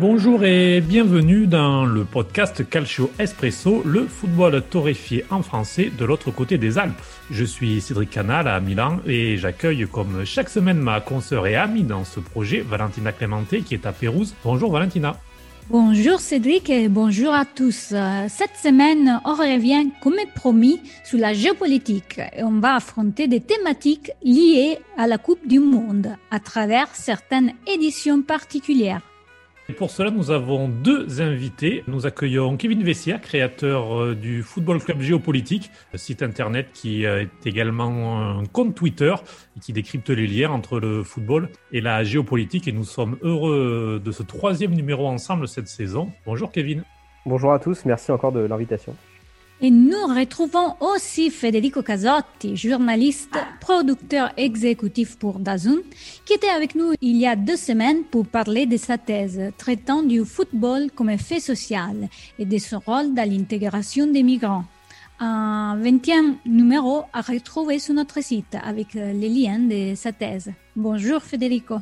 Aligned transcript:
Bonjour 0.00 0.44
et 0.46 0.80
bienvenue 0.80 1.46
dans 1.46 1.84
le 1.84 2.06
podcast 2.06 2.66
Calcio 2.66 3.10
Espresso, 3.18 3.82
le 3.84 4.06
football 4.06 4.62
torréfié 4.62 5.26
en 5.28 5.42
français 5.42 5.92
de 5.96 6.06
l'autre 6.06 6.30
côté 6.30 6.56
des 6.56 6.78
Alpes. 6.78 7.02
Je 7.30 7.44
suis 7.44 7.82
Cédric 7.82 8.08
Canal 8.08 8.48
à 8.48 8.58
Milan 8.60 9.00
et 9.06 9.36
j'accueille 9.36 9.86
comme 9.86 10.24
chaque 10.24 10.48
semaine 10.48 10.78
ma 10.78 11.02
consoeur 11.02 11.46
et 11.46 11.54
amie 11.54 11.82
dans 11.82 12.06
ce 12.06 12.18
projet, 12.18 12.62
Valentina 12.62 13.12
Clemente, 13.12 13.62
qui 13.62 13.74
est 13.74 13.84
à 13.84 13.92
Pérouse. 13.92 14.34
Bonjour 14.42 14.72
Valentina. 14.72 15.16
Bonjour 15.68 16.18
Cédric 16.18 16.70
et 16.70 16.88
bonjour 16.88 17.34
à 17.34 17.44
tous. 17.44 17.92
Cette 18.28 18.56
semaine, 18.56 19.20
on 19.26 19.34
revient 19.34 19.90
comme 20.02 20.16
promis 20.34 20.80
sur 21.04 21.18
la 21.18 21.34
géopolitique 21.34 22.22
et 22.34 22.42
on 22.42 22.58
va 22.58 22.76
affronter 22.76 23.28
des 23.28 23.40
thématiques 23.40 24.12
liées 24.22 24.78
à 24.96 25.06
la 25.06 25.18
Coupe 25.18 25.46
du 25.46 25.60
Monde 25.60 26.16
à 26.30 26.40
travers 26.40 26.88
certaines 26.94 27.52
éditions 27.66 28.22
particulières. 28.22 29.02
Et 29.70 29.72
pour 29.72 29.92
cela, 29.92 30.10
nous 30.10 30.32
avons 30.32 30.68
deux 30.68 31.22
invités. 31.22 31.84
Nous 31.86 32.04
accueillons 32.04 32.56
Kevin 32.56 32.82
Vessia, 32.82 33.20
créateur 33.20 34.00
euh, 34.00 34.14
du 34.16 34.42
Football 34.42 34.82
Club 34.82 35.00
Géopolitique, 35.00 35.70
site 35.94 36.24
internet 36.24 36.70
qui 36.74 37.06
euh, 37.06 37.22
est 37.22 37.46
également 37.46 38.20
un 38.20 38.44
compte 38.46 38.74
Twitter 38.74 39.14
et 39.56 39.60
qui 39.60 39.72
décrypte 39.72 40.10
les 40.10 40.26
liens 40.26 40.50
entre 40.50 40.80
le 40.80 41.04
football 41.04 41.50
et 41.70 41.80
la 41.80 42.02
géopolitique. 42.02 42.66
Et 42.66 42.72
nous 42.72 42.82
sommes 42.82 43.16
heureux 43.22 44.02
de 44.04 44.10
ce 44.10 44.24
troisième 44.24 44.72
numéro 44.72 45.06
ensemble 45.06 45.46
cette 45.46 45.68
saison. 45.68 46.10
Bonjour 46.26 46.50
Kevin. 46.50 46.82
Bonjour 47.24 47.52
à 47.52 47.60
tous, 47.60 47.84
merci 47.84 48.10
encore 48.10 48.32
de 48.32 48.40
l'invitation. 48.40 48.96
Et 49.62 49.70
nous 49.70 50.06
retrouvons 50.06 50.74
aussi 50.80 51.30
Federico 51.30 51.82
Casotti, 51.82 52.56
journaliste, 52.56 53.36
producteur 53.60 54.32
exécutif 54.38 55.18
pour 55.18 55.38
Dazun, 55.38 55.80
qui 56.24 56.32
était 56.32 56.48
avec 56.48 56.74
nous 56.74 56.94
il 57.02 57.18
y 57.18 57.26
a 57.26 57.36
deux 57.36 57.58
semaines 57.58 58.04
pour 58.04 58.26
parler 58.26 58.64
de 58.64 58.78
sa 58.78 58.96
thèse 58.96 59.52
traitant 59.58 60.02
du 60.02 60.24
football 60.24 60.90
comme 60.94 61.14
fait 61.18 61.40
social 61.40 62.08
et 62.38 62.46
de 62.46 62.56
son 62.56 62.78
rôle 62.78 63.12
dans 63.12 63.28
l'intégration 63.30 64.06
des 64.06 64.22
migrants. 64.22 64.64
Un 65.18 65.78
20e 65.78 66.36
numéro 66.46 67.02
à 67.12 67.20
retrouver 67.20 67.78
sur 67.78 67.92
notre 67.92 68.22
site 68.22 68.56
avec 68.64 68.94
les 68.94 69.28
liens 69.28 69.58
de 69.58 69.94
sa 69.94 70.12
thèse. 70.12 70.50
Bonjour 70.74 71.20
Federico. 71.22 71.80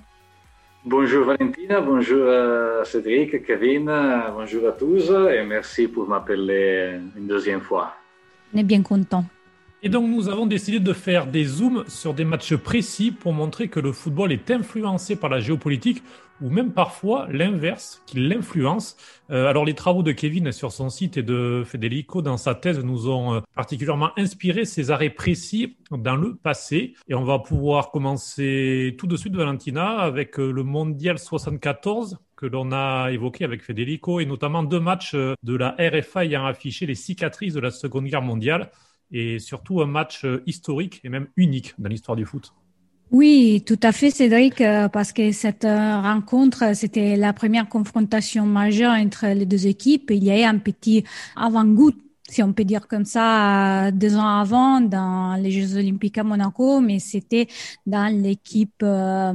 Bonjour 0.90 1.26
Valentina, 1.26 1.82
bonjour 1.82 2.24
euh, 2.24 2.82
Cédric, 2.82 3.44
Kevin, 3.44 3.92
bonjour 4.32 4.68
à 4.68 4.72
tous 4.72 5.10
et 5.10 5.44
merci 5.44 5.86
pour 5.86 6.08
m'appeler 6.08 6.98
une 7.14 7.26
deuxième 7.26 7.60
fois. 7.60 7.94
On 8.54 8.58
est 8.58 8.62
bien 8.62 8.80
content. 8.80 9.26
Et 9.80 9.88
donc 9.88 10.10
nous 10.10 10.28
avons 10.28 10.46
décidé 10.46 10.80
de 10.80 10.92
faire 10.92 11.28
des 11.28 11.44
zooms 11.44 11.84
sur 11.86 12.12
des 12.12 12.24
matchs 12.24 12.56
précis 12.56 13.12
pour 13.12 13.32
montrer 13.32 13.68
que 13.68 13.78
le 13.78 13.92
football 13.92 14.32
est 14.32 14.50
influencé 14.50 15.14
par 15.14 15.30
la 15.30 15.38
géopolitique 15.38 16.02
ou 16.40 16.50
même 16.50 16.72
parfois 16.72 17.28
l'inverse, 17.30 18.02
qu'il 18.06 18.28
l'influence. 18.28 18.96
Euh, 19.30 19.46
alors 19.46 19.64
les 19.64 19.74
travaux 19.74 20.02
de 20.02 20.10
Kevin 20.10 20.50
sur 20.50 20.72
son 20.72 20.88
site 20.88 21.16
et 21.16 21.22
de 21.22 21.62
Federico 21.64 22.22
dans 22.22 22.36
sa 22.36 22.56
thèse 22.56 22.82
nous 22.84 23.08
ont 23.08 23.34
euh, 23.34 23.40
particulièrement 23.54 24.10
inspiré 24.16 24.64
ces 24.64 24.90
arrêts 24.90 25.10
précis 25.10 25.76
dans 25.92 26.16
le 26.16 26.34
passé. 26.34 26.94
Et 27.08 27.14
on 27.14 27.24
va 27.24 27.38
pouvoir 27.38 27.92
commencer 27.92 28.96
tout 28.98 29.06
de 29.06 29.16
suite, 29.16 29.36
Valentina, 29.36 29.98
avec 30.00 30.40
euh, 30.40 30.50
le 30.50 30.64
Mondial 30.64 31.20
74 31.20 32.18
que 32.36 32.46
l'on 32.46 32.72
a 32.72 33.10
évoqué 33.12 33.44
avec 33.44 33.62
Federico 33.62 34.18
et 34.18 34.26
notamment 34.26 34.64
deux 34.64 34.80
matchs 34.80 35.14
de 35.14 35.56
la 35.56 35.76
RFA 35.78 36.24
ayant 36.24 36.46
affiché 36.46 36.86
les 36.86 36.94
cicatrices 36.94 37.54
de 37.54 37.60
la 37.60 37.72
Seconde 37.72 38.06
Guerre 38.06 38.22
mondiale 38.22 38.70
et 39.10 39.38
surtout 39.38 39.80
un 39.80 39.86
match 39.86 40.26
historique 40.46 41.00
et 41.04 41.08
même 41.08 41.28
unique 41.36 41.74
dans 41.78 41.88
l'histoire 41.88 42.16
du 42.16 42.24
foot. 42.26 42.52
Oui, 43.10 43.62
tout 43.66 43.80
à 43.82 43.92
fait, 43.92 44.10
Cédric, 44.10 44.60
euh, 44.60 44.88
parce 44.88 45.12
que 45.12 45.32
cette 45.32 45.64
euh, 45.64 46.00
rencontre, 46.00 46.76
c'était 46.76 47.16
la 47.16 47.32
première 47.32 47.66
confrontation 47.66 48.44
majeure 48.44 48.92
entre 48.92 49.28
les 49.28 49.46
deux 49.46 49.66
équipes. 49.66 50.10
Il 50.10 50.24
y 50.24 50.30
a 50.30 50.40
eu 50.40 50.42
un 50.42 50.58
petit 50.58 51.04
avant-goût 51.34 51.92
si 52.28 52.42
on 52.42 52.52
peut 52.52 52.64
dire 52.64 52.86
comme 52.88 53.04
ça, 53.04 53.90
deux 53.90 54.16
ans 54.16 54.28
avant 54.40 54.80
dans 54.80 55.34
les 55.40 55.50
Jeux 55.50 55.76
Olympiques 55.76 56.18
à 56.18 56.24
Monaco, 56.24 56.80
mais 56.80 56.98
c'était 56.98 57.48
dans 57.86 58.12
l'équipe, 58.12 58.82
euh, 58.82 59.32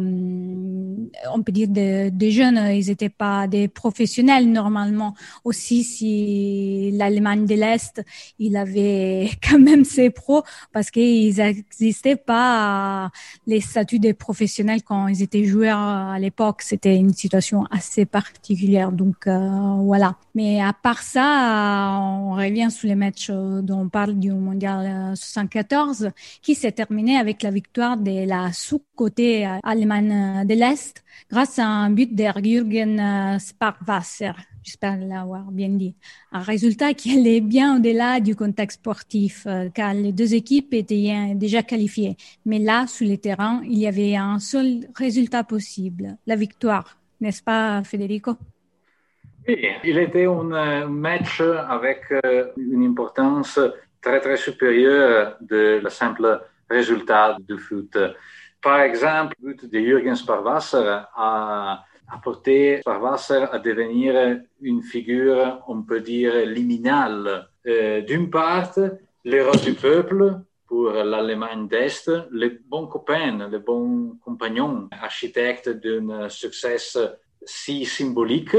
on 1.33 1.43
peut 1.43 1.51
dire 1.51 1.69
des 1.69 2.31
jeunes, 2.31 2.59
ils 2.71 2.87
n'étaient 2.87 3.09
pas 3.09 3.47
des 3.47 3.67
professionnels 3.67 4.51
normalement. 4.51 5.15
Aussi, 5.43 5.83
si 5.83 6.91
l'Allemagne 6.93 7.45
de 7.45 7.55
l'Est, 7.55 8.03
il 8.37 8.55
avait 8.55 9.31
quand 9.49 9.59
même 9.59 9.85
ses 9.85 10.11
pros 10.11 10.43
parce 10.71 10.91
qu'ils 10.91 11.35
n'existaient 11.37 12.15
pas 12.15 13.09
les 13.47 13.61
statuts 13.61 13.99
des 13.99 14.13
professionnels 14.13 14.83
quand 14.83 15.07
ils 15.07 15.23
étaient 15.23 15.45
joueurs 15.45 15.79
à 15.79 16.19
l'époque. 16.19 16.61
C'était 16.61 16.95
une 16.95 17.13
situation 17.13 17.65
assez 17.71 18.05
particulière. 18.05 18.91
Donc 18.91 19.27
euh, 19.27 19.75
voilà. 19.81 20.15
Mais 20.35 20.61
à 20.61 20.73
part 20.73 21.01
ça, 21.01 21.97
on 22.01 22.35
revient 22.35 22.69
sur 22.71 22.82
les 22.83 22.95
matchs 22.95 23.29
euh, 23.29 23.61
dont 23.61 23.81
on 23.81 23.89
parle 23.89 24.15
du 24.15 24.31
Mondial 24.31 25.15
74, 25.15 26.05
euh, 26.05 26.09
qui 26.41 26.55
s'est 26.55 26.71
terminé 26.71 27.17
avec 27.17 27.43
la 27.43 27.51
victoire 27.51 27.97
de 27.97 28.27
la 28.27 28.51
sous-côté 28.53 29.45
euh, 29.45 29.57
Allemagne 29.63 30.45
de 30.45 30.53
l'Est 30.53 31.03
grâce 31.29 31.59
à 31.59 31.67
un 31.67 31.89
but 31.89 32.13
de 32.13 32.25
Jürgen 32.43 33.39
Sparwasser. 33.39 34.31
J'espère 34.63 34.97
l'avoir 34.97 35.51
bien 35.51 35.69
dit. 35.69 35.95
Un 36.31 36.39
résultat 36.39 36.93
qui 36.93 37.17
allait 37.17 37.41
bien 37.41 37.77
au-delà 37.77 38.19
du 38.19 38.35
contexte 38.35 38.79
sportif, 38.79 39.45
car 39.73 39.93
les 39.93 40.13
deux 40.13 40.33
équipes 40.33 40.73
étaient 40.73 41.35
déjà 41.35 41.63
qualifiées. 41.63 42.15
Mais 42.45 42.59
là, 42.59 42.87
sur 42.87 43.07
le 43.07 43.17
terrain, 43.17 43.61
il 43.65 43.77
y 43.77 43.87
avait 43.87 44.15
un 44.15 44.39
seul 44.39 44.87
résultat 44.95 45.43
possible, 45.43 46.17
la 46.27 46.37
victoire. 46.37 46.97
N'est-ce 47.19 47.43
pas, 47.43 47.83
Federico? 47.83 48.37
Oui, 49.45 49.67
il 49.83 49.97
était 49.97 50.25
un 50.25 50.87
match 50.87 51.41
avec 51.41 52.03
euh, 52.11 52.51
une 52.55 52.85
importance 52.85 53.59
très 54.01 54.21
très 54.21 54.37
supérieure 54.37 55.35
de 55.41 55.81
le 55.83 55.89
simple 55.89 56.41
résultat 56.69 57.35
du 57.39 57.57
foot. 57.57 57.97
Par 58.61 58.79
exemple, 58.79 59.35
le 59.41 59.53
but 59.53 59.69
de 59.69 59.79
Jürgen 59.79 60.15
Sparwasser 60.15 61.01
a 61.13 61.83
apporté 62.09 62.79
Sparwasser 62.79 63.45
à 63.51 63.59
devenir 63.59 64.39
une 64.61 64.81
figure, 64.81 65.61
on 65.67 65.81
peut 65.81 65.99
dire, 65.99 66.45
liminale. 66.45 67.49
Euh, 67.67 68.01
d'une 68.01 68.29
part, 68.29 68.71
l'héros 69.25 69.57
du 69.57 69.73
peuple 69.73 70.39
pour 70.67 70.89
l'Allemagne 70.89 71.67
d'Est, 71.67 72.09
les 72.31 72.49
bons 72.49 72.87
copains, 72.87 73.49
les 73.51 73.59
bons 73.59 74.17
compagnons, 74.23 74.87
architectes 74.91 75.69
d'un 75.69 76.29
succès 76.29 76.77
si 77.45 77.85
symbolique 77.85 78.55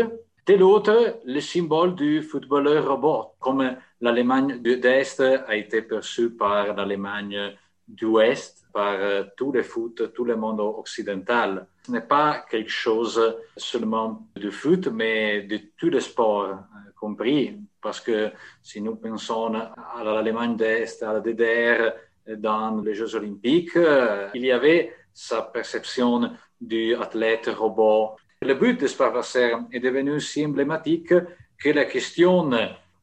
de 0.47 0.55
l'autre, 0.55 1.21
le 1.25 1.41
symbole 1.41 1.95
du 1.95 2.23
footballeur 2.23 2.89
robot, 2.89 3.35
comme 3.41 3.77
l'Allemagne 4.01 4.61
d'Est 4.61 5.21
a 5.21 5.57
été 5.57 5.83
perçue 5.83 6.31
par 6.31 6.75
l'Allemagne 6.75 7.57
d'Ouest, 7.89 8.67
par 8.73 8.95
euh, 8.99 9.25
tout 9.37 9.53
le 9.53 9.63
foot, 9.63 10.13
tout 10.13 10.25
le 10.25 10.37
monde 10.37 10.61
occidental. 10.61 11.67
Ce 11.87 11.93
n'est 11.93 12.01
pas 12.01 12.45
quelque 12.51 12.71
chose 12.71 13.37
seulement 13.57 14.27
du 14.37 14.51
foot, 14.51 14.89
mais 14.89 15.43
de 15.43 15.61
tous 15.79 15.91
les 15.91 16.01
sports 16.01 16.43
euh, 16.43 16.55
compris, 16.99 17.59
parce 17.81 18.01
que 18.01 18.31
si 18.63 18.81
nous 18.81 18.97
pensons 18.97 19.55
à 19.55 20.03
l'Allemagne 20.05 20.57
d'Est, 20.57 21.03
à 21.03 21.13
la 21.15 21.21
DDR, 21.21 21.93
dans 22.37 22.81
les 22.81 22.95
Jeux 22.95 23.15
olympiques, 23.15 23.77
euh, 23.77 24.29
il 24.35 24.45
y 24.45 24.53
avait 24.53 24.95
sa 25.13 25.43
perception 25.43 26.33
du 26.61 26.95
athlète 26.95 27.51
robot 27.55 28.17
le 28.45 28.55
but 28.55 28.81
de 28.81 28.87
Sparwasser 28.87 29.57
est 29.73 29.81
devenu 29.81 30.21
si 30.21 30.45
emblématique 30.45 31.15
que 31.59 31.69
la 31.71 31.87
question 31.87 32.51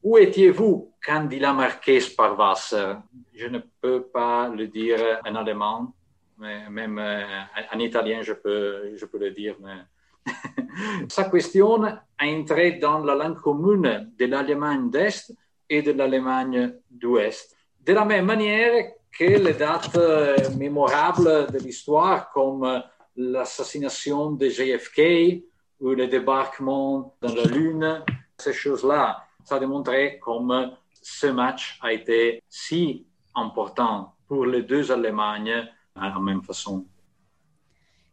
où 0.02 0.18
étiez-vous 0.18 0.92
quand 1.04 1.28
il 1.30 1.44
a 1.44 1.52
marqué 1.52 2.00
Sparwasser 2.00 2.94
Je 3.34 3.46
ne 3.46 3.60
peux 3.80 4.02
pas 4.02 4.48
le 4.48 4.66
dire 4.68 5.20
en 5.24 5.34
allemand, 5.34 5.92
mais 6.38 6.68
même 6.70 6.98
euh, 6.98 7.24
en 7.72 7.78
italien, 7.78 8.22
je 8.22 8.34
peux, 8.34 8.96
je 8.96 9.04
peux 9.06 9.18
le 9.18 9.30
dire. 9.30 9.56
Mais... 9.60 9.78
Sa 11.08 11.24
question 11.24 11.84
a 11.84 12.02
entré 12.24 12.72
dans 12.72 13.00
la 13.00 13.14
langue 13.14 13.40
commune 13.40 14.12
de 14.18 14.26
l'Allemagne 14.26 14.90
d'Est 14.90 15.32
et 15.68 15.82
de 15.82 15.92
l'Allemagne 15.92 16.74
d'Ouest. 16.90 17.56
De 17.80 17.92
la 17.92 18.04
même 18.04 18.26
manière 18.26 18.92
que 19.16 19.24
les 19.24 19.54
dates 19.54 19.96
euh, 19.96 20.36
mémorables 20.56 21.50
de 21.52 21.58
l'histoire, 21.58 22.30
comme 22.30 22.82
l'assassination 23.16 24.32
de 24.32 24.48
JFK 24.48 25.44
ou 25.80 25.90
le 25.90 26.06
débarquement 26.06 27.16
dans 27.20 27.34
la 27.34 27.44
Lune, 27.44 28.04
ces 28.38 28.52
choses-là, 28.52 29.24
ça 29.44 29.56
a 29.56 29.58
démontré 29.58 30.18
comme 30.20 30.72
ce 31.02 31.26
match 31.26 31.78
a 31.82 31.92
été 31.92 32.42
si 32.48 33.06
important 33.34 34.14
pour 34.28 34.46
les 34.46 34.62
deux 34.62 34.92
Allemagnes 34.92 35.68
à 35.94 36.08
la 36.08 36.20
même 36.20 36.42
façon. 36.42 36.86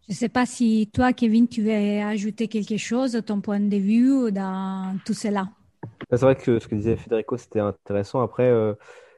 Je 0.08 0.14
ne 0.14 0.18
sais 0.18 0.30
pas 0.30 0.48
si 0.48 0.90
toi, 0.92 1.14
Kevin, 1.14 1.48
tu 1.48 1.62
veux 1.62 2.02
ajouter 2.02 2.48
quelque 2.48 2.78
chose, 2.78 3.22
ton 3.26 3.42
point 3.42 3.60
de 3.60 3.78
vue 3.78 4.32
dans 4.32 4.98
tout 5.06 5.14
cela. 5.14 5.50
C'est 6.10 6.22
vrai 6.22 6.36
que 6.36 6.58
ce 6.58 6.68
que 6.68 6.74
disait 6.74 6.96
Federico, 6.96 7.38
c'était 7.38 7.60
intéressant. 7.60 8.22
Après, 8.22 8.50
euh, 8.50 8.74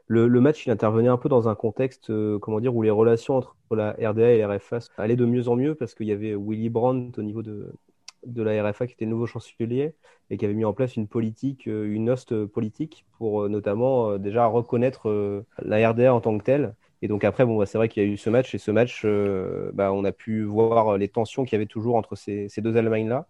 le, 0.07 0.27
match, 0.41 0.65
il 0.65 0.71
intervenait 0.71 1.07
un 1.07 1.17
peu 1.17 1.29
dans 1.29 1.47
un 1.47 1.55
contexte, 1.55 2.09
euh, 2.09 2.37
comment 2.39 2.59
dire, 2.59 2.75
où 2.75 2.81
les 2.81 2.89
relations 2.89 3.37
entre 3.37 3.55
la 3.75 3.91
RDA 3.91 4.31
et 4.31 4.39
la 4.39 4.57
RFA 4.57 4.79
allaient 4.97 5.15
de 5.15 5.25
mieux 5.25 5.47
en 5.47 5.55
mieux 5.55 5.75
parce 5.75 5.93
qu'il 5.95 6.07
y 6.07 6.11
avait 6.11 6.35
Willy 6.35 6.69
Brandt 6.69 7.19
au 7.19 7.23
niveau 7.23 7.41
de, 7.41 7.73
de 8.25 8.43
la 8.43 8.63
RFA 8.63 8.87
qui 8.87 8.93
était 8.93 9.05
nouveau 9.05 9.25
chancelier 9.27 9.95
et 10.29 10.37
qui 10.37 10.45
avait 10.45 10.53
mis 10.53 10.65
en 10.65 10.73
place 10.73 10.95
une 10.95 11.07
politique, 11.07 11.65
une 11.65 12.09
hoste 12.09 12.45
politique 12.45 13.05
pour 13.17 13.49
notamment 13.49 14.17
déjà 14.17 14.45
reconnaître 14.45 15.43
la 15.61 15.89
RDA 15.89 16.13
en 16.13 16.21
tant 16.21 16.37
que 16.37 16.43
telle. 16.43 16.75
Et 17.01 17.07
donc 17.07 17.23
après, 17.23 17.45
bon, 17.45 17.57
bah, 17.57 17.65
c'est 17.65 17.77
vrai 17.77 17.89
qu'il 17.89 18.03
y 18.03 18.05
a 18.05 18.09
eu 18.09 18.15
ce 18.17 18.29
match 18.29 18.55
et 18.55 18.57
ce 18.57 18.71
match, 18.71 19.05
bah, 19.73 19.91
on 19.91 20.05
a 20.05 20.11
pu 20.11 20.43
voir 20.43 20.97
les 20.97 21.09
tensions 21.09 21.43
qu'il 21.43 21.53
y 21.53 21.55
avait 21.57 21.65
toujours 21.65 21.95
entre 21.95 22.15
ces, 22.15 22.47
ces 22.47 22.61
deux 22.61 22.77
Allemagnes-là. 22.77 23.27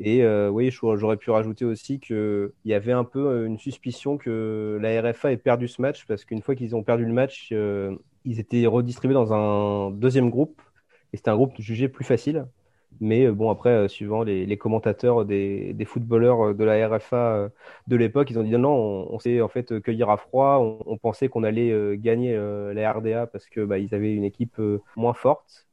Et 0.00 0.22
euh, 0.22 0.48
oui, 0.48 0.70
j'aurais 0.70 1.16
pu 1.16 1.30
rajouter 1.30 1.64
aussi 1.64 1.98
qu'il 1.98 2.52
y 2.64 2.74
avait 2.74 2.92
un 2.92 3.04
peu 3.04 3.26
euh, 3.26 3.46
une 3.46 3.58
suspicion 3.58 4.16
que 4.16 4.78
la 4.80 5.02
RFA 5.02 5.32
ait 5.32 5.36
perdu 5.36 5.66
ce 5.66 5.82
match 5.82 6.06
parce 6.06 6.24
qu'une 6.24 6.40
fois 6.40 6.54
qu'ils 6.54 6.76
ont 6.76 6.84
perdu 6.84 7.04
le 7.04 7.12
match, 7.12 7.48
euh, 7.52 7.96
ils 8.28 8.40
étaient 8.40 8.66
redistribués 8.66 9.14
dans 9.14 9.32
un 9.32 9.90
deuxième 9.90 10.30
groupe 10.30 10.60
et 11.12 11.16
c'était 11.16 11.30
un 11.30 11.36
groupe 11.36 11.54
jugé 11.58 11.88
plus 11.88 12.04
facile. 12.04 12.46
Mais 13.00 13.30
bon, 13.30 13.50
après, 13.50 13.88
suivant 13.88 14.22
les, 14.24 14.56
commentateurs 14.58 15.24
des, 15.24 15.76
footballeurs 15.86 16.54
de 16.54 16.64
la 16.64 16.88
RFA 16.88 17.50
de 17.86 17.96
l'époque, 17.96 18.30
ils 18.30 18.38
ont 18.38 18.42
dit 18.42 18.50
non, 18.50 18.70
on, 18.70 19.14
on 19.14 19.18
s'est 19.18 19.40
en 19.40 19.48
fait 19.48 19.80
cueillir 19.80 20.10
à 20.10 20.16
froid. 20.16 20.58
On, 20.86 20.96
pensait 20.98 21.28
qu'on 21.28 21.44
allait 21.44 21.96
gagner 21.98 22.36
la 22.74 22.92
RDA 22.92 23.26
parce 23.28 23.46
que 23.46 23.64
bah, 23.64 23.76
avaient 23.92 24.14
une 24.14 24.24
équipe 24.24 24.60
moins 24.96 25.14
forte 25.14 25.67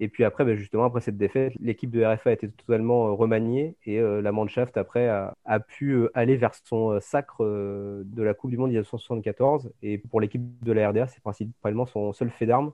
et 0.00 0.08
puis 0.08 0.24
après, 0.24 0.46
ben 0.46 0.56
justement, 0.56 0.84
après 0.84 1.02
cette 1.02 1.18
défaite, 1.18 1.52
l'équipe 1.60 1.90
de 1.90 2.02
RFA 2.02 2.30
a 2.30 2.32
été 2.32 2.50
totalement 2.50 3.08
euh, 3.08 3.12
remaniée 3.12 3.76
et 3.84 4.00
euh, 4.00 4.22
la 4.22 4.32
Mannschaft, 4.32 4.78
après, 4.78 5.06
a, 5.08 5.36
a, 5.44 5.60
pu 5.60 5.92
euh, 5.92 6.10
aller 6.14 6.36
vers 6.36 6.54
son 6.54 6.98
sacre 7.00 7.44
de 7.44 8.22
la 8.22 8.32
Coupe 8.32 8.50
du 8.50 8.56
Monde 8.56 8.70
1974. 8.70 9.70
Et 9.82 9.98
pour 9.98 10.22
l'équipe 10.22 10.42
de 10.64 10.72
la 10.72 10.88
RDA, 10.88 11.06
c'est 11.06 11.22
principalement 11.22 11.84
son 11.84 12.14
seul 12.14 12.30
fait 12.30 12.46
d'armes. 12.46 12.72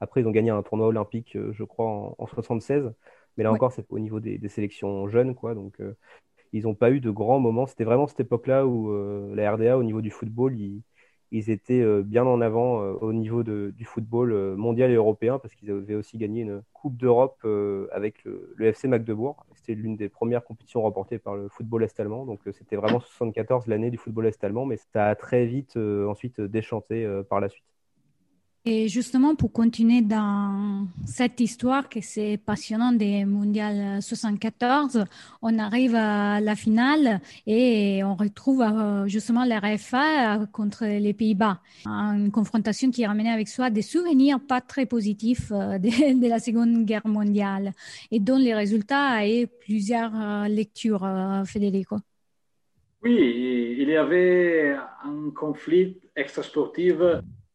Après, 0.00 0.20
ils 0.20 0.28
ont 0.28 0.30
gagné 0.30 0.50
un 0.50 0.62
tournoi 0.62 0.86
olympique, 0.86 1.36
je 1.50 1.64
crois, 1.64 1.86
en, 1.86 2.14
en 2.16 2.26
76. 2.28 2.92
Mais 3.36 3.44
là 3.44 3.52
encore, 3.52 3.72
c'est 3.72 3.84
au 3.90 3.98
niveau 3.98 4.20
des, 4.20 4.38
des, 4.38 4.48
sélections 4.48 5.08
jeunes, 5.08 5.34
quoi. 5.34 5.54
Donc, 5.54 5.80
ils 6.52 6.64
n'ont 6.64 6.74
pas 6.74 6.92
eu 6.92 7.00
de 7.00 7.10
grands 7.10 7.40
moments. 7.40 7.66
C'était 7.66 7.84
vraiment 7.84 8.06
cette 8.06 8.20
époque-là 8.20 8.66
où 8.66 8.94
la 9.34 9.52
RDA, 9.52 9.76
au 9.78 9.82
niveau 9.82 10.00
du 10.00 10.10
football, 10.10 10.56
il, 10.56 10.82
ils 11.30 11.50
étaient 11.50 11.80
euh, 11.80 12.02
bien 12.02 12.24
en 12.24 12.40
avant 12.40 12.82
euh, 12.82 12.92
au 13.00 13.12
niveau 13.12 13.42
du 13.42 13.84
football 13.84 14.32
euh, 14.32 14.56
mondial 14.56 14.90
et 14.90 14.94
européen 14.94 15.38
parce 15.38 15.54
qu'ils 15.54 15.70
avaient 15.70 15.94
aussi 15.94 16.16
gagné 16.18 16.42
une 16.42 16.62
Coupe 16.72 16.96
d'Europe 16.96 17.44
avec 17.92 18.22
le, 18.24 18.54
FC 18.60 18.86
Magdebourg. 18.86 19.44
C'était 19.54 19.74
l'une 19.74 19.96
des 19.96 20.08
premières 20.08 20.44
compétitions 20.44 20.82
remportées 20.82 21.18
par 21.18 21.34
le 21.34 21.48
football 21.48 21.82
est-allemand. 21.82 22.24
Donc 22.24 22.40
c'était 22.52 22.76
vraiment 22.76 23.00
74 23.00 23.66
l'année 23.66 23.90
du 23.90 23.98
football 23.98 24.26
est-allemand, 24.26 24.64
mais 24.64 24.76
ça 24.92 25.08
a 25.08 25.14
très 25.16 25.44
vite 25.46 25.76
ensuite 25.76 26.40
déchanté 26.40 27.04
par 27.28 27.40
la 27.40 27.48
suite. 27.48 27.64
Et 28.70 28.86
justement, 28.88 29.34
pour 29.34 29.50
continuer 29.50 30.02
dans 30.02 30.86
cette 31.06 31.40
histoire 31.40 31.88
que 31.88 32.00
c'est 32.02 32.36
passionnant 32.36 32.92
des 32.92 33.24
mondiales 33.24 34.02
74, 34.02 35.06
on 35.40 35.58
arrive 35.58 35.94
à 35.94 36.38
la 36.42 36.54
finale 36.54 37.22
et 37.46 38.04
on 38.04 38.14
retrouve 38.14 38.60
euh, 38.60 39.06
justement 39.06 39.46
la 39.46 39.60
RFA 39.60 40.44
contre 40.52 40.84
les 40.84 41.14
Pays-Bas. 41.14 41.62
Une 41.86 42.30
confrontation 42.30 42.90
qui 42.90 43.06
ramenait 43.06 43.30
avec 43.30 43.48
soi 43.48 43.70
des 43.70 43.80
souvenirs 43.80 44.38
pas 44.38 44.60
très 44.60 44.84
positifs 44.84 45.50
euh, 45.50 45.78
de, 45.78 46.28
la 46.28 46.38
Seconde 46.38 46.84
Guerre 46.84 47.08
mondiale 47.08 47.72
et 48.10 48.20
dont 48.20 48.36
les 48.36 48.54
résultats 48.54 49.26
eu 49.26 49.46
plusieurs 49.46 50.12
euh, 50.14 50.46
lectures, 50.46 51.08
Federico. 51.46 51.96
Oui, 53.02 53.16
il 53.78 53.88
y 53.88 53.96
avait 53.96 54.76
un 55.04 55.30
conflit 55.30 55.96
extrasportif 56.14 56.96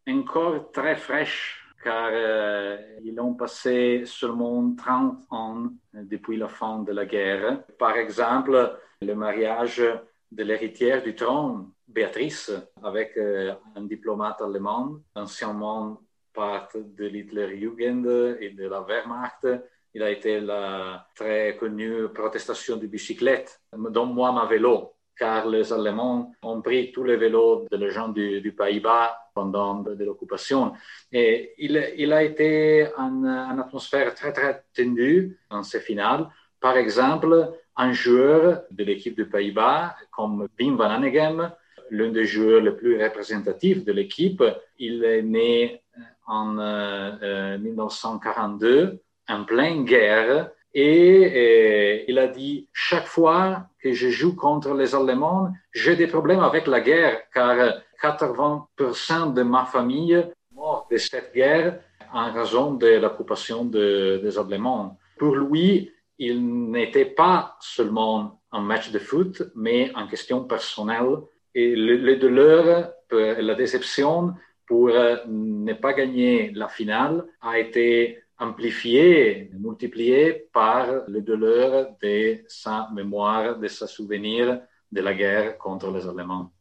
encore 0.07 0.71
très 0.71 0.95
fraîche, 0.95 1.63
car 1.83 2.09
euh, 2.11 2.77
ils 3.03 3.19
ont 3.19 3.33
passé 3.33 4.03
seulement 4.05 4.73
30 4.75 5.23
ans 5.31 5.69
depuis 5.93 6.37
la 6.37 6.47
fin 6.47 6.79
de 6.79 6.91
la 6.91 7.05
guerre. 7.05 7.63
Par 7.77 7.97
exemple, 7.97 8.77
le 9.01 9.13
mariage 9.15 9.83
de 10.31 10.43
l'héritière 10.43 11.03
du 11.03 11.15
trône, 11.15 11.69
Béatrice, 11.87 12.51
avec 12.81 13.17
euh, 13.17 13.53
un 13.75 13.83
diplomate 13.83 14.41
allemand, 14.41 14.99
anciennement 15.15 16.01
part 16.33 16.69
de 16.73 17.05
l'Hitlerjugend 17.05 18.37
et 18.39 18.49
de 18.49 18.67
la 18.67 18.81
Wehrmacht. 18.81 19.47
Il 19.93 20.01
a 20.01 20.09
été 20.09 20.39
la 20.39 21.07
très 21.13 21.55
connue 21.55 22.07
protestation 22.09 22.77
de 22.77 22.87
bicyclette, 22.87 23.61
donne-moi 23.71 24.31
ma 24.31 24.45
vélo, 24.47 24.93
car 25.17 25.47
les 25.47 25.71
Allemands 25.71 26.31
ont 26.41 26.61
pris 26.61 26.91
tous 26.91 27.03
les 27.03 27.17
vélos 27.17 27.65
de 27.71 27.89
gens 27.89 28.09
du, 28.09 28.41
du 28.41 28.51
Pays-Bas 28.51 29.17
pendant 29.33 29.83
l'occupation. 29.83 30.73
Et 31.11 31.53
il, 31.57 32.13
a 32.13 32.23
été 32.23 32.87
une, 32.97 33.27
atmosphère 33.59 34.13
très, 34.13 34.31
très 34.31 34.63
tendue 34.75 35.39
dans 35.49 35.63
ces 35.63 35.79
finales. 35.79 36.29
Par 36.59 36.77
exemple, 36.77 37.51
un 37.75 37.91
joueur 37.91 38.63
de 38.71 38.83
l'équipe 38.83 39.15
du 39.15 39.27
Pays-Bas, 39.27 39.95
comme 40.11 40.47
Wim 40.59 40.75
van 40.75 40.91
Hanegem, 40.91 41.51
l'un 41.89 42.09
des 42.11 42.25
joueurs 42.25 42.61
les 42.61 42.71
plus 42.71 43.01
représentatifs 43.01 43.83
de 43.83 43.91
l'équipe, 43.91 44.43
il 44.77 45.03
est 45.03 45.21
né 45.21 45.81
en 46.25 46.53
1942, 47.59 48.67
euh, 48.67 48.97
en 49.29 49.43
pleine 49.43 49.85
guerre, 49.85 50.51
et, 50.73 52.05
il 52.07 52.17
a 52.17 52.27
dit, 52.27 52.67
chaque 52.73 53.05
fois 53.05 53.67
que 53.81 53.93
je 53.93 54.09
joue 54.09 54.35
contre 54.35 54.73
les 54.73 54.95
Allemands, 54.95 55.51
j'ai 55.71 55.95
des 55.95 56.07
problèmes 56.07 56.39
avec 56.39 56.67
la 56.67 56.81
guerre, 56.81 57.21
car 57.33 57.81
80% 58.01 59.33
de 59.33 59.43
ma 59.43 59.65
famille 59.65 60.25
mort 60.53 60.87
de 60.89 60.97
cette 60.97 61.33
guerre 61.33 61.79
en 62.11 62.31
raison 62.31 62.73
de 62.73 62.87
l'occupation 62.97 63.65
des 63.65 64.37
Allemands. 64.37 64.97
Pour 65.17 65.35
lui, 65.35 65.91
il 66.17 66.71
n'était 66.71 67.05
pas 67.05 67.55
seulement 67.59 68.41
un 68.51 68.61
match 68.61 68.91
de 68.91 68.99
foot, 68.99 69.43
mais 69.55 69.91
en 69.95 70.07
question 70.07 70.43
personnelle. 70.43 71.17
Et 71.55 71.75
le, 71.75 71.97
le 71.97 72.15
douleur, 72.17 72.91
la 73.11 73.55
déception 73.55 74.33
pour 74.65 74.89
ne 74.89 75.73
pas 75.73 75.93
gagner 75.93 76.51
la 76.53 76.67
finale 76.67 77.25
a 77.41 77.59
été 77.59 78.22
amplifié, 78.43 79.49
multiplié 79.57 80.47
par 80.51 80.87
le 81.07 81.21
douleur 81.21 81.87
de 82.01 82.43
sa 82.47 82.89
mémoire, 82.93 83.57
de 83.57 83.67
sa 83.67 83.87
souvenir 83.87 84.59
de 84.91 85.01
la 85.01 85.13
guerre 85.13 85.57
contre 85.57 85.91
les 85.91 86.07
Allemands. 86.07 86.51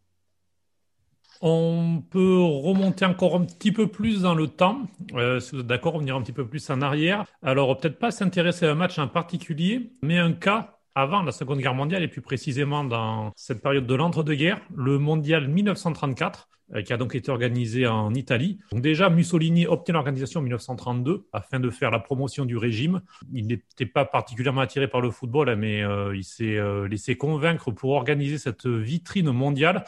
On 1.44 2.00
peut 2.08 2.40
remonter 2.40 3.04
encore 3.04 3.34
un 3.34 3.44
petit 3.44 3.72
peu 3.72 3.88
plus 3.88 4.22
dans 4.22 4.34
le 4.34 4.46
temps, 4.46 4.82
euh, 5.14 5.40
si 5.40 5.56
vous 5.56 5.60
êtes 5.62 5.66
d'accord, 5.66 5.94
revenir 5.94 6.14
un 6.14 6.22
petit 6.22 6.32
peu 6.32 6.46
plus 6.46 6.70
en 6.70 6.80
arrière. 6.80 7.24
Alors, 7.42 7.76
peut-être 7.76 7.98
pas 7.98 8.12
s'intéresser 8.12 8.66
à 8.66 8.70
un 8.70 8.76
match 8.76 8.98
en 9.00 9.08
particulier, 9.08 9.90
mais 10.02 10.18
un 10.18 10.34
cas 10.34 10.78
avant 10.94 11.22
la 11.22 11.32
Seconde 11.32 11.58
Guerre 11.58 11.74
mondiale 11.74 12.04
et 12.04 12.08
plus 12.08 12.20
précisément 12.20 12.84
dans 12.84 13.32
cette 13.34 13.60
période 13.60 13.86
de 13.86 13.94
l'entre-deux-guerres, 13.94 14.60
le 14.74 14.98
mondial 14.98 15.48
1934, 15.48 16.48
euh, 16.48 16.61
qui 16.80 16.92
a 16.92 16.96
donc 16.96 17.14
été 17.14 17.30
organisé 17.30 17.86
en 17.86 18.14
Italie. 18.14 18.58
Donc 18.70 18.80
déjà, 18.80 19.10
Mussolini 19.10 19.66
obtient 19.66 19.94
l'organisation 19.94 20.40
en 20.40 20.42
1932 20.42 21.26
afin 21.32 21.60
de 21.60 21.70
faire 21.70 21.90
la 21.90 21.98
promotion 21.98 22.44
du 22.44 22.56
régime. 22.56 23.02
Il 23.32 23.46
n'était 23.46 23.86
pas 23.86 24.04
particulièrement 24.04 24.62
attiré 24.62 24.88
par 24.88 25.00
le 25.00 25.10
football, 25.10 25.54
mais 25.56 25.82
euh, 25.82 26.16
il 26.16 26.24
s'est 26.24 26.56
euh, 26.56 26.88
laissé 26.88 27.16
convaincre 27.16 27.70
pour 27.70 27.90
organiser 27.90 28.38
cette 28.38 28.66
vitrine 28.66 29.30
mondiale 29.32 29.84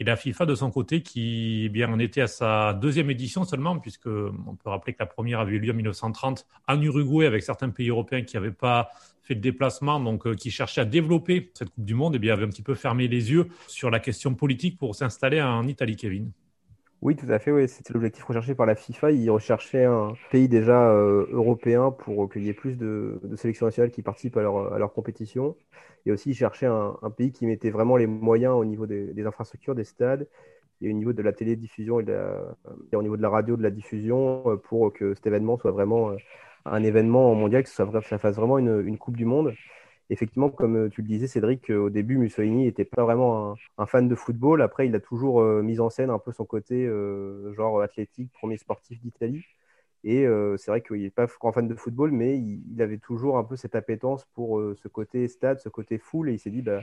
et 0.00 0.04
la 0.04 0.16
FIFA 0.16 0.46
de 0.46 0.54
son 0.54 0.70
côté, 0.70 1.02
qui 1.02 1.64
eh 1.66 1.68
bien 1.68 1.92
en 1.92 1.98
était 1.98 2.22
à 2.22 2.26
sa 2.26 2.72
deuxième 2.72 3.10
édition 3.10 3.44
seulement, 3.44 3.78
puisque 3.78 4.06
on 4.06 4.56
peut 4.56 4.70
rappeler 4.70 4.94
que 4.94 4.98
la 5.00 5.06
première 5.06 5.40
avait 5.40 5.52
eu 5.52 5.58
lieu 5.58 5.72
en 5.72 5.76
1930 5.76 6.46
en 6.66 6.80
Uruguay 6.80 7.26
avec 7.26 7.42
certains 7.42 7.68
pays 7.68 7.90
européens 7.90 8.22
qui 8.22 8.36
n'avaient 8.36 8.50
pas 8.50 8.90
fait 9.30 9.36
de 9.36 9.40
déplacement, 9.40 10.00
donc 10.00 10.26
euh, 10.26 10.34
qui 10.34 10.50
cherchaient 10.50 10.80
à 10.80 10.84
développer 10.84 11.52
cette 11.54 11.70
Coupe 11.70 11.84
du 11.84 11.94
Monde, 11.94 12.14
eh 12.16 12.18
bien 12.18 12.32
avait 12.32 12.44
un 12.44 12.48
petit 12.48 12.62
peu 12.62 12.74
fermé 12.74 13.06
les 13.06 13.30
yeux 13.30 13.46
sur 13.68 13.88
la 13.88 14.00
question 14.00 14.34
politique 14.34 14.76
pour 14.76 14.96
s'installer 14.96 15.40
en 15.40 15.68
Italie, 15.68 15.94
Kevin. 15.94 16.32
Oui, 17.00 17.14
tout 17.14 17.30
à 17.30 17.38
fait. 17.38 17.52
Oui. 17.52 17.68
C'était 17.68 17.94
l'objectif 17.94 18.24
recherché 18.24 18.56
par 18.56 18.66
la 18.66 18.74
FIFA. 18.74 19.12
Ils 19.12 19.30
recherchaient 19.30 19.84
un 19.84 20.14
pays 20.32 20.48
déjà 20.48 20.90
euh, 20.90 21.26
européen 21.30 21.92
pour 21.92 22.28
qu'il 22.28 22.42
y 22.42 22.48
ait 22.48 22.54
plus 22.54 22.76
de, 22.76 23.20
sélections 23.36 23.66
nationales 23.66 23.92
qui 23.92 24.02
participent 24.02 24.36
à 24.36 24.42
leur, 24.42 24.72
à 24.72 24.78
leur 24.78 24.92
compétition. 24.92 25.56
Et 26.06 26.12
aussi, 26.12 26.30
ils 26.30 26.34
cherchaient 26.34 26.66
un, 26.66 26.96
pays 27.16 27.30
qui 27.30 27.46
mettait 27.46 27.70
vraiment 27.70 27.96
les 27.96 28.08
moyens 28.08 28.54
au 28.54 28.64
niveau 28.64 28.86
des, 28.86 29.24
infrastructures, 29.24 29.76
des 29.76 29.84
stades, 29.84 30.26
et 30.82 30.90
au 30.90 30.92
niveau 30.92 31.12
de 31.12 31.22
la 31.22 31.32
télédiffusion 31.32 32.00
et, 32.00 32.96
au 32.96 33.02
niveau 33.02 33.16
de 33.16 33.22
la 33.22 33.28
radio, 33.28 33.56
de 33.56 33.62
la 33.62 33.70
diffusion, 33.70 34.42
euh, 34.46 34.56
pour 34.56 34.92
que 34.92 35.14
cet 35.14 35.26
événement 35.26 35.56
soit 35.56 35.70
vraiment 35.70 36.16
un 36.64 36.82
événement 36.82 37.34
mondial, 37.34 37.62
que 37.62 37.68
ça, 37.68 37.86
fasse 38.18 38.36
vraiment 38.36 38.58
une, 38.58 38.98
Coupe 38.98 39.16
du 39.16 39.24
Monde 39.24 39.54
effectivement, 40.10 40.50
comme 40.50 40.76
euh, 40.76 40.88
tu 40.90 41.02
le 41.02 41.08
disais, 41.08 41.26
Cédric, 41.26 41.70
euh, 41.70 41.78
au 41.78 41.90
début, 41.90 42.18
Mussolini 42.18 42.64
n'était 42.64 42.84
pas 42.84 43.04
vraiment 43.04 43.54
un, 43.78 43.86
fan 43.86 44.08
de 44.08 44.14
football. 44.14 44.60
Après, 44.60 44.86
il 44.86 44.94
a 44.94 45.00
toujours 45.00 45.40
euh, 45.40 45.62
mis 45.62 45.80
en 45.80 45.88
scène 45.88 46.10
un 46.10 46.18
peu 46.18 46.32
son 46.32 46.44
côté 46.44 46.86
genre 47.56 47.80
athlétique, 47.80 48.30
premier 48.32 48.58
sportif 48.58 49.00
d'Italie. 49.00 49.44
Et 50.04 50.26
c'est 50.56 50.70
vrai 50.70 50.80
qu'il 50.80 51.02
n'est 51.02 51.10
pas 51.10 51.26
grand 51.26 51.52
fan 51.52 51.68
de 51.68 51.74
football, 51.74 52.10
mais 52.10 52.38
il, 52.38 52.80
avait 52.80 52.98
toujours 52.98 53.36
un 53.36 53.44
peu 53.44 53.56
cette 53.56 53.74
appétence 53.74 54.26
pour 54.34 54.60
ce 54.74 54.88
côté 54.88 55.28
stade, 55.28 55.60
ce 55.60 55.68
côté 55.68 55.98
foule. 55.98 56.30
Et 56.30 56.34
il 56.34 56.38
s'est 56.38 56.50
dit, 56.50 56.62
bah, 56.62 56.80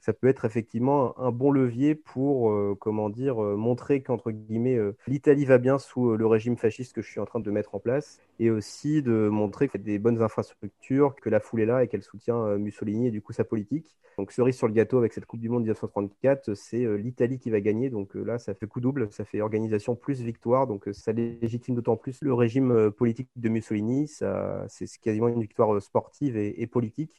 ça 0.00 0.12
peut 0.12 0.28
être 0.28 0.44
effectivement 0.44 1.18
un, 1.18 1.32
bon 1.32 1.50
levier 1.50 1.94
pour, 1.94 2.50
euh, 2.50 2.76
comment 2.78 3.10
dire, 3.10 3.40
montrer 3.40 4.02
qu'entre 4.02 4.30
guillemets, 4.30 4.78
l'Italie 5.06 5.44
va 5.44 5.58
bien 5.58 5.78
sous 5.78 6.16
le 6.16 6.26
régime 6.26 6.56
fasciste 6.56 6.94
que 6.94 7.02
je 7.02 7.10
suis 7.10 7.20
en 7.20 7.26
train 7.26 7.40
de 7.40 7.50
mettre 7.50 7.74
en 7.74 7.80
place. 7.80 8.20
Et 8.38 8.50
aussi 8.50 9.02
de 9.02 9.28
montrer 9.28 9.68
qu'il 9.68 9.80
y 9.80 9.82
a 9.82 9.86
des 9.86 9.98
bonnes 9.98 10.22
infrastructures, 10.22 11.14
que 11.16 11.28
la 11.28 11.40
foule 11.40 11.60
est 11.60 11.66
là 11.66 11.82
et 11.84 11.88
qu'elle 11.88 12.02
soutient 12.02 12.56
Mussolini 12.56 13.08
et 13.08 13.10
du 13.10 13.20
coup 13.20 13.32
sa 13.32 13.44
politique. 13.44 13.96
Donc 14.16 14.32
cerise 14.32 14.56
sur 14.56 14.66
le 14.66 14.72
gâteau 14.72 14.98
avec 14.98 15.12
cette 15.12 15.26
Coupe 15.26 15.40
du 15.40 15.48
Monde 15.48 15.62
1934, 15.62 16.54
c'est 16.54 16.86
l'Italie 16.98 17.38
qui 17.38 17.50
va 17.50 17.60
gagner. 17.60 17.90
Donc 17.90 18.14
là, 18.14 18.38
ça 18.38 18.54
fait 18.54 18.66
coup 18.66 18.80
double, 18.80 19.08
ça 19.10 19.24
fait 19.24 19.40
organisation 19.40 19.94
plus 19.94 20.20
victoire. 20.22 20.66
Donc 20.66 20.88
ça 20.92 21.12
légitime 21.12 21.74
d'autant 21.74 21.96
plus 21.96 22.20
le 22.22 22.34
régime 22.34 22.59
euh, 22.70 22.90
politique 22.90 23.28
de 23.36 23.48
Mussolini. 23.48 24.08
C'est 24.08 24.86
quasiment 25.02 25.28
une 25.28 25.40
victoire 25.40 25.74
euh, 25.74 25.80
sportive 25.80 26.36
et, 26.36 26.66
politique. 26.66 27.12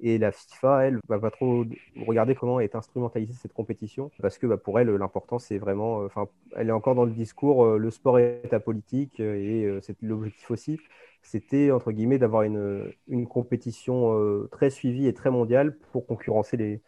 Et 0.00 0.18
la 0.18 0.32
FIFA, 0.32 0.86
elle, 0.86 0.98
va 1.08 1.20
pas 1.20 1.30
trop 1.30 1.64
regarder 2.06 2.34
comment 2.34 2.58
est 2.58 2.74
instrumentalisée 2.74 3.34
cette 3.34 3.52
compétition, 3.52 4.10
parce 4.20 4.36
que 4.36 4.48
bah, 4.48 4.56
pour 4.56 4.80
elle, 4.80 4.90
l'important, 4.90 5.38
c'est 5.38 5.58
vraiment, 5.58 6.02
euh, 6.02 6.06
enfin, 6.06 6.28
elle 6.56 6.68
est 6.70 6.72
encore 6.72 6.96
dans 6.96 7.04
le 7.04 7.12
discours, 7.12 7.66
le 7.78 7.90
sport 7.90 8.18
est 8.18 8.52
apolitique, 8.52 9.20
et 9.20 9.78
c'est 9.82 9.96
l'objectif 10.02 10.50
aussi. 10.50 10.80
C'était, 11.22 11.70
entre 11.70 11.92
guillemets, 11.92 12.18
d'avoir 12.18 12.42
une, 12.42 12.92
une, 13.06 13.28
compétition 13.28 14.48
très 14.50 14.70
suivie 14.70 15.06
et 15.06 15.14
très 15.14 15.30
mondiale 15.30 15.76
pour 15.92 16.04
concurrencer 16.04 16.56
les, 16.56 16.82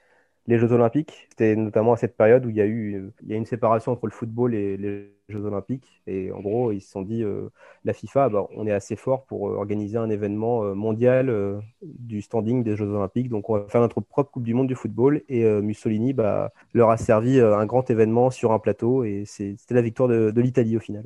les 0.46 0.58
Jeux 0.58 0.72
Olympiques. 0.72 1.26
C'était 1.30 1.56
notamment 1.56 1.92
à 1.92 1.96
cette 1.96 2.16
période 2.16 2.44
où 2.46 2.50
il 2.50 2.56
y 2.56 2.60
a 2.60 2.66
eu 2.66 3.12
une 3.28 3.46
séparation 3.46 3.92
entre 3.92 4.06
le 4.06 4.12
football 4.12 4.54
et 4.54 4.76
les 4.76 5.14
Jeux 5.28 5.44
Olympiques. 5.44 6.02
Et 6.06 6.32
en 6.32 6.40
gros, 6.40 6.72
ils 6.72 6.80
se 6.80 6.90
sont 6.90 7.02
dit, 7.02 7.22
euh, 7.22 7.48
la 7.84 7.92
FIFA, 7.92 8.28
bah, 8.28 8.46
on 8.56 8.66
est 8.66 8.72
assez 8.72 8.96
fort 8.96 9.24
pour 9.24 9.48
euh, 9.48 9.54
organiser 9.54 9.96
un 9.96 10.10
événement 10.10 10.64
euh, 10.64 10.74
mondial 10.74 11.62
du 11.82 12.20
standing 12.22 12.62
des 12.62 12.76
Jeux 12.76 12.88
Olympiques. 12.88 13.28
Donc, 13.28 13.48
on 13.48 13.58
va 13.58 13.66
faire 13.68 13.80
notre 13.80 14.00
propre 14.00 14.30
Coupe 14.30 14.44
du 14.44 14.54
Monde 14.54 14.68
du 14.68 14.74
football. 14.74 15.22
Et 15.28 15.44
Mussolini 15.62 16.12
bah, 16.12 16.52
leur 16.74 16.90
a 16.90 16.96
servi 16.96 17.40
un 17.40 17.66
grand 17.66 17.90
événement 17.90 18.30
sur 18.30 18.52
un 18.52 18.58
plateau. 18.58 19.04
Et 19.04 19.24
c'était 19.26 19.74
la 19.74 19.82
victoire 19.82 20.08
de 20.08 20.40
l'Italie 20.40 20.76
au 20.76 20.80
final. 20.80 21.04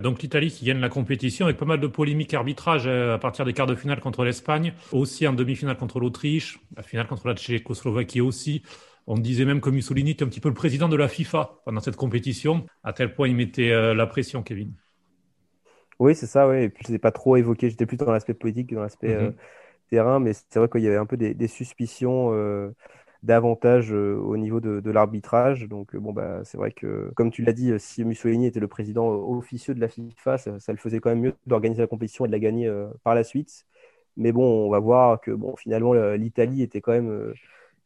Donc 0.00 0.22
l'Italie 0.22 0.50
qui 0.50 0.64
gagne 0.64 0.80
la 0.80 0.88
compétition 0.88 1.44
avec 1.46 1.58
pas 1.58 1.66
mal 1.66 1.78
de 1.78 1.86
polémiques 1.86 2.32
arbitrage 2.32 2.86
à 2.86 3.18
partir 3.18 3.44
des 3.44 3.52
quarts 3.52 3.66
de 3.66 3.74
finale 3.74 4.00
contre 4.00 4.24
l'Espagne, 4.24 4.72
aussi 4.92 5.26
en 5.26 5.32
demi-finale 5.34 5.76
contre 5.76 6.00
l'Autriche, 6.00 6.58
la 6.76 6.82
finale 6.82 7.06
contre 7.06 7.28
la 7.28 7.34
Tchécoslovaquie 7.34 8.20
aussi. 8.20 8.62
On 9.06 9.18
disait 9.18 9.44
même 9.44 9.60
que 9.60 9.70
Mussolini 9.70 10.12
était 10.12 10.24
un 10.24 10.28
petit 10.28 10.40
peu 10.40 10.48
le 10.48 10.54
président 10.54 10.88
de 10.88 10.96
la 10.96 11.08
FIFA 11.08 11.60
pendant 11.64 11.80
cette 11.80 11.96
compétition, 11.96 12.66
à 12.84 12.92
tel 12.92 13.12
point 13.12 13.28
il 13.28 13.34
mettait 13.34 13.72
euh, 13.72 13.94
la 13.94 14.06
pression, 14.06 14.42
Kevin. 14.42 14.72
Oui, 15.98 16.14
c'est 16.14 16.26
ça, 16.26 16.48
oui. 16.48 16.62
Et 16.62 16.68
puis 16.68 16.84
je 16.86 16.92
n'ai 16.92 16.98
pas 16.98 17.12
trop 17.12 17.36
évoqué, 17.36 17.68
j'étais 17.68 17.86
plus 17.86 17.96
dans 17.96 18.12
l'aspect 18.12 18.34
politique 18.34 18.70
que 18.70 18.74
dans 18.74 18.82
l'aspect 18.82 19.14
mhm. 19.14 19.26
euh, 19.26 19.30
terrain, 19.90 20.20
mais 20.20 20.32
c'est 20.32 20.58
vrai 20.58 20.68
qu'il 20.68 20.82
y 20.82 20.86
avait 20.86 20.96
un 20.96 21.06
peu 21.06 21.16
des, 21.16 21.48
suspicions 21.48 22.32
euh, 22.32 22.70
davantage 23.22 23.92
au 23.92 24.36
niveau 24.36 24.60
de, 24.60 24.90
l'arbitrage. 24.90 25.68
Donc 25.68 25.96
bon, 25.96 26.12
bah, 26.12 26.40
c'est 26.44 26.58
vrai 26.58 26.72
que, 26.72 27.10
comme 27.16 27.30
tu 27.30 27.42
l'as 27.42 27.52
dit, 27.52 27.72
si 27.78 28.04
Mussolini 28.04 28.46
était 28.46 28.60
le 28.60 28.68
président 28.68 29.08
officieux 29.08 29.74
de 29.74 29.80
la 29.80 29.88
FIFA, 29.88 30.38
ça, 30.38 30.60
ça 30.60 30.72
le 30.72 30.78
faisait 30.78 31.00
quand 31.00 31.10
même 31.10 31.20
mieux 31.20 31.34
d'organiser 31.46 31.82
la 31.82 31.86
compétition 31.86 32.24
et 32.24 32.28
de 32.28 32.32
la 32.32 32.38
gagner 32.38 32.72
par 33.04 33.14
la 33.14 33.24
suite. 33.24 33.66
Mais 34.16 34.32
bon, 34.32 34.66
on 34.66 34.70
va 34.70 34.78
voir 34.80 35.20
que 35.20 35.30
bon, 35.30 35.56
finalement, 35.56 35.94
l'Italie 35.94 36.62
était 36.62 36.80
quand 36.80 36.92
même 36.92 37.32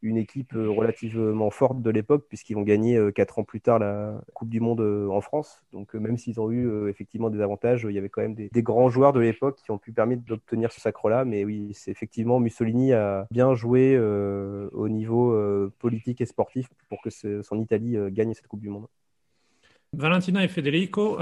une 0.05 0.19
équipe 0.19 0.55
euh, 0.55 0.69
relativement 0.69 1.51
forte 1.51 1.81
de 1.81 1.91
l'époque, 1.91 2.27
puisqu'ils 2.29 2.55
vont 2.55 2.63
gagner 2.63 2.97
euh, 2.97 3.11
quatre 3.11 3.39
ans 3.39 3.45
plus 3.45 3.61
tard 3.61 3.79
la 3.79 4.21
Coupe 4.35 4.51
du 4.51 4.61
Monde 4.61 4.81
euh, 4.81 5.09
en 5.09 5.21
France. 5.21 5.65
Donc 5.73 5.95
même 5.95 6.19
s'ils 6.19 6.39
ont 6.39 6.51
eu 6.51 6.89
effectivement 6.89 7.31
des 7.31 7.41
avantages, 7.41 7.87
il 7.89 7.95
y 7.95 7.99
avait 7.99 8.11
quand 8.11 8.21
même 8.21 8.35
des, 8.35 8.51
grands 8.63 8.91
joueurs 8.91 9.13
de 9.13 9.21
l'époque 9.21 9.59
qui 9.65 9.71
ont 9.71 9.79
pu 9.79 9.93
permettre 9.93 10.23
d'obtenir 10.25 10.71
ce 10.73 10.81
sacre-là. 10.81 11.25
Mais 11.25 11.45
oui, 11.45 11.71
c'est 11.75 11.91
effectivement 11.91 12.39
Mussolini 12.39 12.93
a 12.93 13.27
bien 13.31 13.55
joué 13.55 13.99
au 13.99 14.89
niveau 14.89 15.37
politique 15.79 16.21
et 16.21 16.27
sportif 16.27 16.69
pour 16.89 17.03
que 17.03 17.11
son 17.11 17.61
Italie 17.61 17.97
gagne 18.11 18.35
cette 18.35 18.47
Coupe 18.47 18.61
du 18.61 18.69
Monde. 18.69 18.87
Valentina 19.93 20.45
et 20.45 20.49
Federico, 20.49 21.19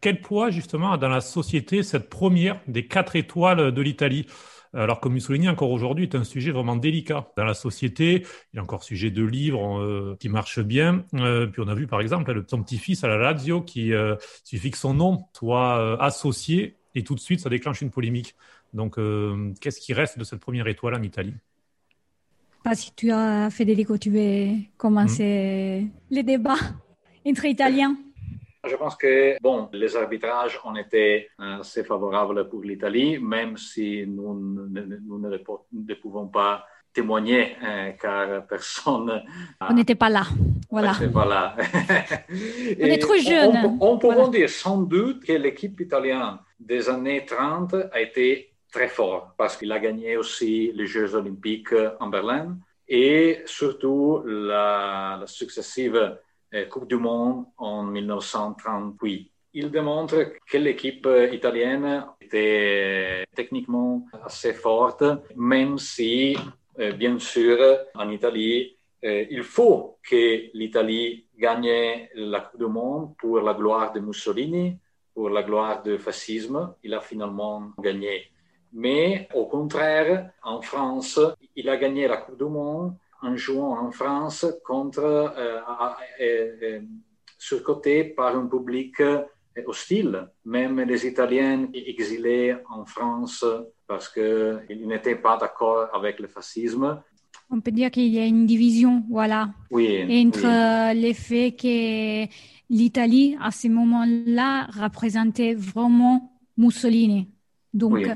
quel 0.00 0.20
poids 0.20 0.50
justement 0.50 0.96
dans 0.96 1.08
la 1.08 1.20
société 1.20 1.82
cette 1.82 2.10
première 2.10 2.60
des 2.66 2.86
quatre 2.86 3.16
étoiles 3.16 3.72
de 3.72 3.82
l'Italie? 3.82 4.26
Alors 4.74 5.00
que 5.00 5.08
Mussolini, 5.08 5.48
encore 5.48 5.70
aujourd'hui, 5.70 6.04
est 6.04 6.14
un 6.14 6.24
sujet 6.24 6.50
vraiment 6.50 6.76
délicat 6.76 7.28
dans 7.36 7.44
la 7.44 7.54
société. 7.54 8.26
Il 8.52 8.58
est 8.58 8.60
encore 8.60 8.82
sujet 8.82 9.10
de 9.10 9.24
livres 9.24 9.80
euh, 9.80 10.16
qui 10.18 10.28
marchent 10.28 10.60
bien. 10.60 11.04
Euh, 11.14 11.46
puis 11.46 11.62
on 11.64 11.68
a 11.68 11.74
vu, 11.74 11.86
par 11.86 12.00
exemple, 12.00 12.32
le 12.32 12.44
son 12.48 12.62
petit-fils 12.62 13.04
à 13.04 13.08
la 13.08 13.16
Lazio 13.16 13.62
qui 13.62 13.92
euh, 13.92 14.16
suffit 14.42 14.70
que 14.70 14.78
son 14.78 14.94
nom 14.94 15.24
soit 15.32 16.02
associé 16.02 16.76
et 16.94 17.04
tout 17.04 17.14
de 17.14 17.20
suite, 17.20 17.40
ça 17.40 17.48
déclenche 17.48 17.82
une 17.82 17.90
polémique. 17.90 18.34
Donc, 18.72 18.98
qu'est-ce 19.60 19.80
qui 19.80 19.92
reste 19.92 20.18
de 20.18 20.24
cette 20.24 20.40
première 20.40 20.66
étoile 20.66 20.94
en 20.94 21.02
Italie? 21.02 21.34
Pas 22.64 22.74
si 22.74 22.92
tu 22.94 23.10
as, 23.12 23.50
Federico, 23.50 23.98
tu 23.98 24.10
veux 24.10 24.48
commencer 24.76 25.82
hmm. 25.82 25.90
les 26.10 26.22
débats 26.22 26.56
entre 27.24 27.44
Italiens 27.44 27.96
je 28.66 28.76
pense 28.76 28.96
que 28.96 29.36
bon, 29.40 29.68
les 29.72 29.96
arbitrages 29.96 30.60
ont 30.64 30.76
été 30.76 31.30
assez 31.38 31.84
favorables 31.84 32.48
pour 32.48 32.62
l'Italie, 32.62 33.18
même 33.18 33.56
si 33.56 34.04
nous, 34.06 34.34
nous 34.34 35.18
ne, 35.18 35.94
pouvons 35.94 36.28
pas 36.28 36.64
témoigner 36.92 37.56
hein, 37.62 37.92
car 38.00 38.46
personne. 38.48 39.22
On 39.60 39.74
n'était 39.74 39.94
pas 39.94 40.08
là. 40.08 40.24
Voilà. 40.70 40.92
On 41.02 41.10
pas 41.10 41.26
là. 41.26 41.56
on 42.30 42.84
est 42.84 42.98
trop 42.98 43.16
jeunes. 43.16 43.78
On, 43.80 43.98
peut 43.98 44.30
dire 44.30 44.48
sans 44.48 44.78
doute 44.78 45.24
que 45.24 45.32
l'équipe 45.32 45.78
italienne 45.80 46.38
des 46.58 46.88
années 46.88 47.24
30 47.24 47.74
a 47.92 48.00
été 48.00 48.52
très 48.72 48.88
forte 48.88 49.36
parce 49.36 49.56
qu'il 49.56 49.70
a 49.72 49.78
gagné 49.78 50.16
aussi 50.16 50.72
les 50.74 50.86
Jeux 50.86 51.14
olympiques 51.14 51.74
en 52.00 52.08
Berlin 52.08 52.56
et 52.88 53.42
surtout 53.46 54.22
la, 54.26 55.18
la 55.20 55.26
successive 55.26 55.96
euh, 55.96 56.10
Coupe 56.70 56.88
du 56.88 56.96
Monde 56.96 57.46
en 57.56 57.82
1938. 57.84 59.30
Il 59.54 59.70
démontre 59.70 60.32
que 60.48 60.58
l'équipe 60.58 61.08
italienne 61.32 62.06
était 62.20 63.24
techniquement 63.34 64.06
assez 64.24 64.52
forte, 64.52 65.04
même 65.36 65.78
si, 65.78 66.36
euh, 66.78 66.92
bien 66.92 67.18
sûr, 67.18 67.58
en 67.94 68.10
Italie, 68.10 68.76
euh, 69.04 69.26
il 69.30 69.42
faut 69.42 69.98
que 70.02 70.50
l'Italie 70.54 71.26
gagne 71.38 72.08
la 72.14 72.40
Coupe 72.40 72.60
du 72.60 72.66
Monde 72.66 73.14
pour 73.18 73.40
la 73.40 73.54
gloire 73.54 73.92
de 73.92 74.00
Mussolini, 74.00 74.78
pour 75.12 75.28
la 75.30 75.42
gloire 75.42 75.82
du 75.82 75.98
fascisme. 75.98 76.74
Il 76.82 76.94
a 76.94 77.00
finalement 77.00 77.70
gagné. 77.78 78.30
Mais 78.72 79.28
au 79.34 79.46
contraire, 79.46 80.30
en 80.42 80.60
France, 80.62 81.20
il 81.54 81.68
a 81.68 81.76
gagné 81.76 82.08
la 82.08 82.16
Coupe 82.16 82.38
du 82.38 82.44
Monde 82.44 82.94
en 83.24 83.36
jouant 83.36 83.78
en 83.78 83.90
France 83.90 84.46
contre, 84.64 85.00
euh, 85.00 85.60
euh, 86.20 86.80
surcoté 87.38 88.04
par 88.04 88.36
un 88.36 88.46
public 88.46 89.02
hostile. 89.66 90.28
Même 90.44 90.80
les 90.80 91.06
Italiens 91.06 91.68
exilés 91.72 92.56
en 92.68 92.84
France 92.84 93.44
parce 93.86 94.08
qu'ils 94.08 94.86
n'étaient 94.86 95.16
pas 95.16 95.36
d'accord 95.36 95.88
avec 95.92 96.18
le 96.20 96.28
fascisme. 96.28 97.00
On 97.50 97.60
peut 97.60 97.70
dire 97.70 97.90
qu'il 97.90 98.08
y 98.08 98.18
a 98.18 98.26
une 98.26 98.46
division, 98.46 99.04
voilà, 99.10 99.50
oui, 99.70 100.02
entre 100.02 100.92
oui. 100.92 101.02
le 101.02 101.12
fait 101.12 101.52
que 101.52 102.26
l'Italie, 102.70 103.36
à 103.40 103.50
ce 103.50 103.68
moment-là, 103.68 104.66
représentait 104.72 105.54
vraiment 105.54 106.32
Mussolini. 106.56 107.28
Donc 107.74 108.06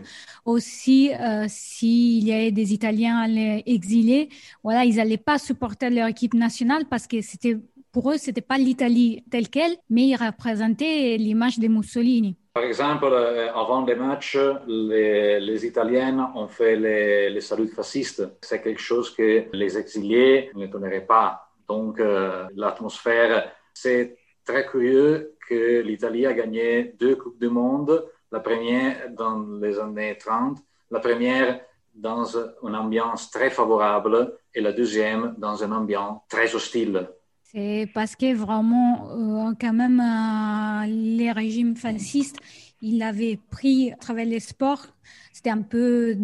aussi, 0.45 1.13
euh, 1.13 1.45
s'il 1.49 2.25
y 2.25 2.33
avait 2.33 2.53
des 2.53 2.73
Italiens 2.73 3.25
exilés, 3.67 4.29
voilà, 4.63 4.85
ils 4.85 4.97
n'allaient 4.97 5.17
pas 5.17 5.39
supporter 5.39 5.91
leur 5.91 6.07
équipe 6.09 6.35
nationale 6.35 6.85
parce 6.89 7.07
que 7.07 7.21
c'était 7.21 7.57
pour 7.93 8.13
eux, 8.13 8.19
c'était 8.19 8.41
pas 8.41 8.59
l'Italie 8.59 9.25
telle 9.31 9.49
qu'elle, 9.49 9.77
mais 9.91 10.07
ils 10.09 10.17
représentaient 10.17 11.17
l'image 11.19 11.59
de 11.59 11.69
Mussolini. 11.69 12.37
Par 12.53 12.63
exemple, 12.63 13.07
euh, 13.07 13.53
avant 13.55 13.85
les 13.85 13.95
matchs, 13.95 14.39
les, 14.67 15.41
les 15.41 15.67
Italiens 15.67 16.33
ont 16.35 16.49
fait 16.49 16.77
les, 16.77 17.31
les 17.31 17.41
saluts 17.41 17.69
fascistes. 17.69 18.23
C'est 18.41 18.63
quelque 18.63 18.81
chose 18.81 19.15
que 19.15 19.45
les 19.53 19.79
exilés 19.79 20.51
ne 20.55 20.67
toléraient 20.67 21.07
pas. 21.07 21.51
Donc, 21.69 22.01
euh, 22.01 22.47
l'atmosphère, 22.55 23.53
c'est 23.73 24.17
très 24.45 24.67
curieux 24.67 25.37
que 25.49 25.81
l'Italie 25.81 26.27
a 26.27 26.33
gagné 26.33 26.95
deux 26.99 27.17
Coupes 27.17 27.39
du 27.39 27.49
Monde 27.49 28.05
la 28.31 28.41
première 28.41 29.11
dans 29.11 29.39
les 29.61 29.79
années 29.79 30.17
30, 30.19 30.59
la 30.91 31.01
première 31.01 31.61
dans 31.95 32.25
une 32.63 32.77
ambiance 32.77 33.31
très 33.31 33.51
favorable 33.51 34.35
et 34.55 34.61
la 34.61 34.73
deuxième 34.73 35.35
dans 35.39 35.57
une 35.57 35.73
ambiance 35.73 36.21
très 36.29 36.55
hostile. 36.55 37.09
C'est 37.43 37.89
parce 37.95 38.15
que 38.15 38.35
vraiment, 38.35 39.09
euh, 39.11 39.55
quand 39.59 39.73
même, 39.73 40.01
euh, 40.01 40.87
les 40.87 41.33
régimes 41.33 41.77
fascistes, 41.77 42.37
il 42.81 43.03
avait 43.03 43.39
pris 43.51 43.93
à 43.93 43.97
travers 43.97 44.27
les 44.27 44.41
sports. 44.41 44.87
C'était 45.33 45.51
un 45.51 45.63
peu 45.63 46.17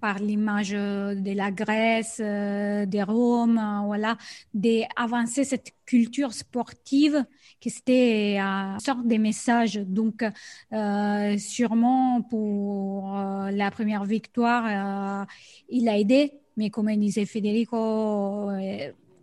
par 0.00 0.18
l'image 0.18 0.70
de 0.70 1.36
la 1.36 1.50
Grèce, 1.50 2.20
euh, 2.20 2.86
de 2.86 3.02
Rome, 3.02 3.58
euh, 3.58 3.86
voilà, 3.86 4.16
d'avancer 4.54 5.44
cette 5.44 5.72
culture 5.84 6.32
sportive 6.32 7.24
qui 7.62 7.70
c'était 7.70 8.38
une 8.38 8.80
sorte 8.80 9.06
de 9.06 9.16
message. 9.16 9.76
Donc, 9.76 10.24
euh, 10.72 11.38
sûrement 11.38 12.20
pour 12.22 13.16
la 13.50 13.70
première 13.70 14.04
victoire, 14.04 15.26
il 15.68 15.88
a 15.88 15.98
aidé. 15.98 16.32
Mais 16.56 16.68
comme 16.68 16.94
disait 16.96 17.24
Federico, 17.24 18.50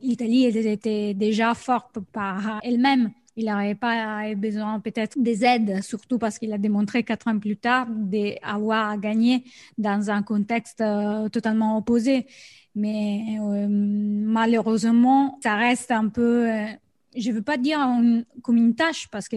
l'Italie 0.01 0.45
était 0.45 1.13
déjà 1.13 1.53
forte 1.53 1.99
par 2.11 2.59
elle-même. 2.63 3.11
Il 3.35 3.45
n'aurait 3.45 3.75
pas 3.75 4.35
besoin 4.35 4.81
peut-être 4.81 5.17
des 5.17 5.45
aides, 5.45 5.81
surtout 5.81 6.17
parce 6.17 6.37
qu'il 6.39 6.51
a 6.51 6.57
démontré 6.57 7.03
quatre 7.03 7.29
ans 7.29 7.39
plus 7.39 7.55
tard 7.55 7.87
d'avoir 7.89 8.99
gagné 8.99 9.45
dans 9.77 10.09
un 10.09 10.23
contexte 10.23 10.81
euh, 10.81 11.29
totalement 11.29 11.77
opposé. 11.77 12.25
Mais 12.75 13.37
euh, 13.39 13.67
malheureusement, 13.69 15.39
ça 15.41 15.55
reste 15.55 15.91
un 15.91 16.09
peu, 16.09 16.51
euh, 16.51 16.65
je 17.15 17.29
ne 17.29 17.35
veux 17.35 17.41
pas 17.41 17.57
dire 17.57 17.79
comme 18.41 18.57
une 18.57 18.75
tâche, 18.75 19.07
parce 19.09 19.27
que 19.27 19.35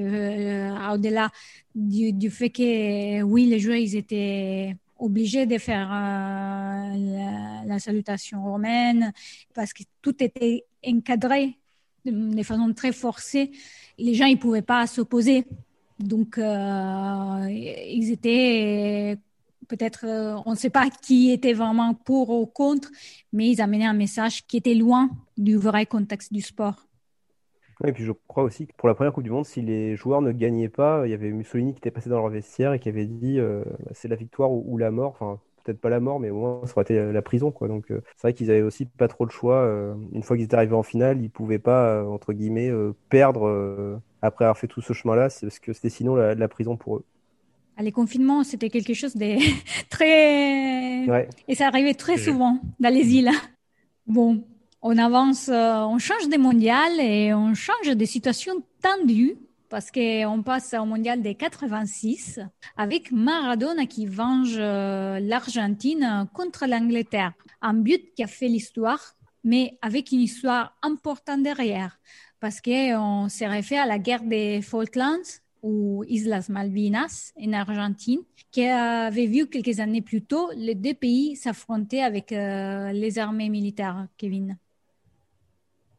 au-delà 0.94 1.30
du, 1.74 2.30
fait 2.30 2.50
que 2.50 3.22
oui, 3.22 3.46
les 3.46 3.58
joueurs 3.58 3.76
ils 3.76 3.96
étaient 3.96 4.76
obligés 4.98 5.46
de 5.46 5.58
faire 5.58 5.88
la, 5.88 7.62
la, 7.66 7.78
salutation 7.78 8.44
romaine, 8.44 9.12
parce 9.54 9.72
que 9.72 9.82
tout 10.00 10.22
était 10.22 10.64
encadré 10.86 11.56
de 12.04 12.42
façon 12.42 12.72
très 12.72 12.92
forcée 12.92 13.52
les 13.98 14.14
gens 14.14 14.26
ils 14.26 14.38
pouvaient 14.38 14.62
pas 14.62 14.86
s'opposer. 14.86 15.46
Donc 15.98 16.38
euh, 16.38 17.46
ils 17.50 18.10
étaient 18.10 19.18
peut-être, 19.68 20.04
euh, 20.04 20.36
on 20.44 20.52
ne 20.52 20.56
sait 20.56 20.70
pas 20.70 20.90
qui 20.90 21.30
était 21.30 21.52
vraiment 21.52 21.94
pour 21.94 22.30
ou 22.30 22.46
contre, 22.46 22.90
mais 23.32 23.50
ils 23.50 23.60
amenaient 23.60 23.86
un 23.86 23.92
message 23.92 24.44
qui 24.46 24.56
était 24.56 24.74
loin 24.74 25.10
du 25.36 25.56
vrai 25.56 25.86
contexte 25.86 26.32
du 26.32 26.40
sport. 26.40 26.86
Et 27.86 27.92
puis 27.92 28.04
je 28.04 28.12
crois 28.28 28.44
aussi 28.44 28.66
que 28.66 28.72
pour 28.76 28.88
la 28.88 28.94
première 28.94 29.12
Coupe 29.12 29.24
du 29.24 29.30
Monde, 29.30 29.46
si 29.46 29.62
les 29.62 29.96
joueurs 29.96 30.22
ne 30.22 30.32
gagnaient 30.32 30.68
pas, 30.68 31.02
il 31.06 31.10
y 31.10 31.14
avait 31.14 31.30
Mussolini 31.30 31.72
qui 31.72 31.78
était 31.78 31.90
passé 31.90 32.10
dans 32.10 32.16
leur 32.16 32.28
vestiaire 32.28 32.72
et 32.72 32.78
qui 32.78 32.88
avait 32.88 33.06
dit 33.06 33.38
euh, 33.38 33.64
bah, 33.80 33.90
c'est 33.92 34.08
la 34.08 34.16
victoire 34.16 34.50
ou, 34.52 34.78
la 34.78 34.90
mort. 34.90 35.10
Enfin, 35.10 35.40
peut-être 35.64 35.80
pas 35.80 35.90
la 35.90 36.00
mort, 36.00 36.18
mais 36.20 36.30
au 36.30 36.36
moins 36.36 36.66
ça 36.66 36.72
aurait 36.76 36.82
été 36.82 37.12
la 37.12 37.22
prison. 37.22 37.50
Quoi. 37.50 37.68
Donc 37.68 37.86
c'est 37.88 38.22
vrai 38.22 38.34
qu'ils 38.34 38.50
avaient 38.50 38.62
aussi 38.62 38.86
pas 38.86 39.08
trop 39.08 39.24
le 39.24 39.30
choix. 39.30 39.64
une 40.12 40.22
fois 40.22 40.36
qu'ils 40.36 40.44
étaient 40.44 40.56
arrivés 40.56 40.74
en 40.74 40.82
finale, 40.82 41.22
ils 41.22 41.30
pouvaient 41.30 41.58
pas, 41.60 42.04
entre 42.04 42.32
guillemets, 42.32 42.72
perdre 43.08 44.00
après 44.22 44.44
avoir 44.44 44.56
fait 44.56 44.68
tout 44.68 44.80
ce 44.80 44.92
chemin-là, 44.92 45.28
c'est 45.28 45.46
parce 45.46 45.58
que 45.58 45.72
c'était 45.72 45.90
sinon 45.90 46.14
la, 46.14 46.48
prison 46.48 46.76
pour 46.76 46.96
eux. 46.96 47.04
Ah, 47.76 47.82
les 47.82 47.90
confinements, 47.90 48.44
c'était 48.44 48.70
quelque 48.70 48.94
chose 48.94 49.16
de 49.16 49.36
très... 49.90 51.26
Et 51.48 51.54
ça 51.54 51.66
arrivait 51.66 51.94
très 51.94 52.16
souvent 52.16 52.60
dans 52.78 52.94
les 52.94 53.14
îles. 53.14 53.30
Bon, 54.06 54.44
on 54.82 54.98
avance, 54.98 55.48
euh, 55.48 55.84
on 55.84 55.98
change 55.98 56.28
des 56.28 56.38
mondiales 56.38 57.00
et 57.00 57.32
on 57.32 57.54
change 57.54 57.88
des 57.88 58.06
situations 58.06 58.62
tendues 58.82 59.36
parce 59.68 59.90
qu'on 59.90 60.42
passe 60.42 60.74
au 60.74 60.84
mondial 60.84 61.22
des 61.22 61.34
86 61.34 62.40
avec 62.76 63.12
Maradona 63.12 63.86
qui 63.86 64.06
venge 64.06 64.56
euh, 64.58 65.18
l'Argentine 65.20 66.28
contre 66.34 66.66
l'Angleterre. 66.66 67.32
Un 67.62 67.74
but 67.74 68.12
qui 68.14 68.24
a 68.24 68.26
fait 68.26 68.48
l'histoire, 68.48 69.14
mais 69.44 69.78
avec 69.80 70.12
une 70.12 70.20
histoire 70.20 70.76
importante 70.82 71.42
derrière 71.42 71.98
parce 72.40 72.60
qu'on 72.60 73.28
s'est 73.28 73.46
référé 73.46 73.80
à 73.80 73.86
la 73.86 74.00
guerre 74.00 74.24
des 74.24 74.60
Falklands 74.62 75.40
ou 75.62 76.02
Islas 76.08 76.48
Malvinas 76.48 77.32
en 77.40 77.52
Argentine, 77.52 78.18
qui 78.50 78.64
avait 78.64 79.26
vu 79.26 79.46
quelques 79.46 79.78
années 79.78 80.02
plus 80.02 80.22
tôt 80.22 80.50
les 80.56 80.74
deux 80.74 80.92
pays 80.92 81.36
s'affronter 81.36 82.02
avec 82.02 82.32
euh, 82.32 82.90
les 82.90 83.20
armées 83.20 83.48
militaires, 83.48 84.08
Kevin. 84.18 84.58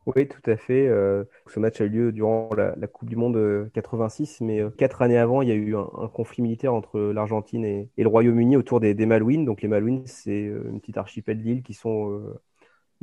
Oui, 0.06 0.28
tout 0.28 0.50
à 0.50 0.58
fait. 0.58 0.88
Euh, 0.88 1.24
ce 1.48 1.60
match 1.60 1.80
a 1.80 1.86
eu 1.86 1.90
lieu 1.90 2.12
durant 2.12 2.50
la, 2.56 2.88
Coupe 2.88 3.10
du 3.10 3.16
Monde 3.16 3.70
86, 3.74 4.42
euh, 4.42 4.46
mais 4.46 4.62
quatre 4.78 5.02
années 5.02 5.18
avant, 5.18 5.42
il 5.42 5.48
y 5.48 5.52
a 5.52 5.56
eu 5.56 5.76
un, 5.76 6.10
conflit 6.14 6.44
militaire 6.44 6.74
entre 6.74 7.00
l'Argentine 7.00 7.64
et, 7.64 7.90
le 7.98 8.08
Royaume-Uni 8.08 8.58
autour 8.58 8.80
des, 8.80 8.94
Malouines. 9.06 9.46
Donc 9.46 9.62
les 9.62 9.68
Malouines, 9.68 10.06
c'est 10.06 10.42
une 10.42 10.80
petite 10.82 10.98
archipel 10.98 11.42
d'îles 11.42 11.64
qui 11.64 11.74
sont 11.74 12.22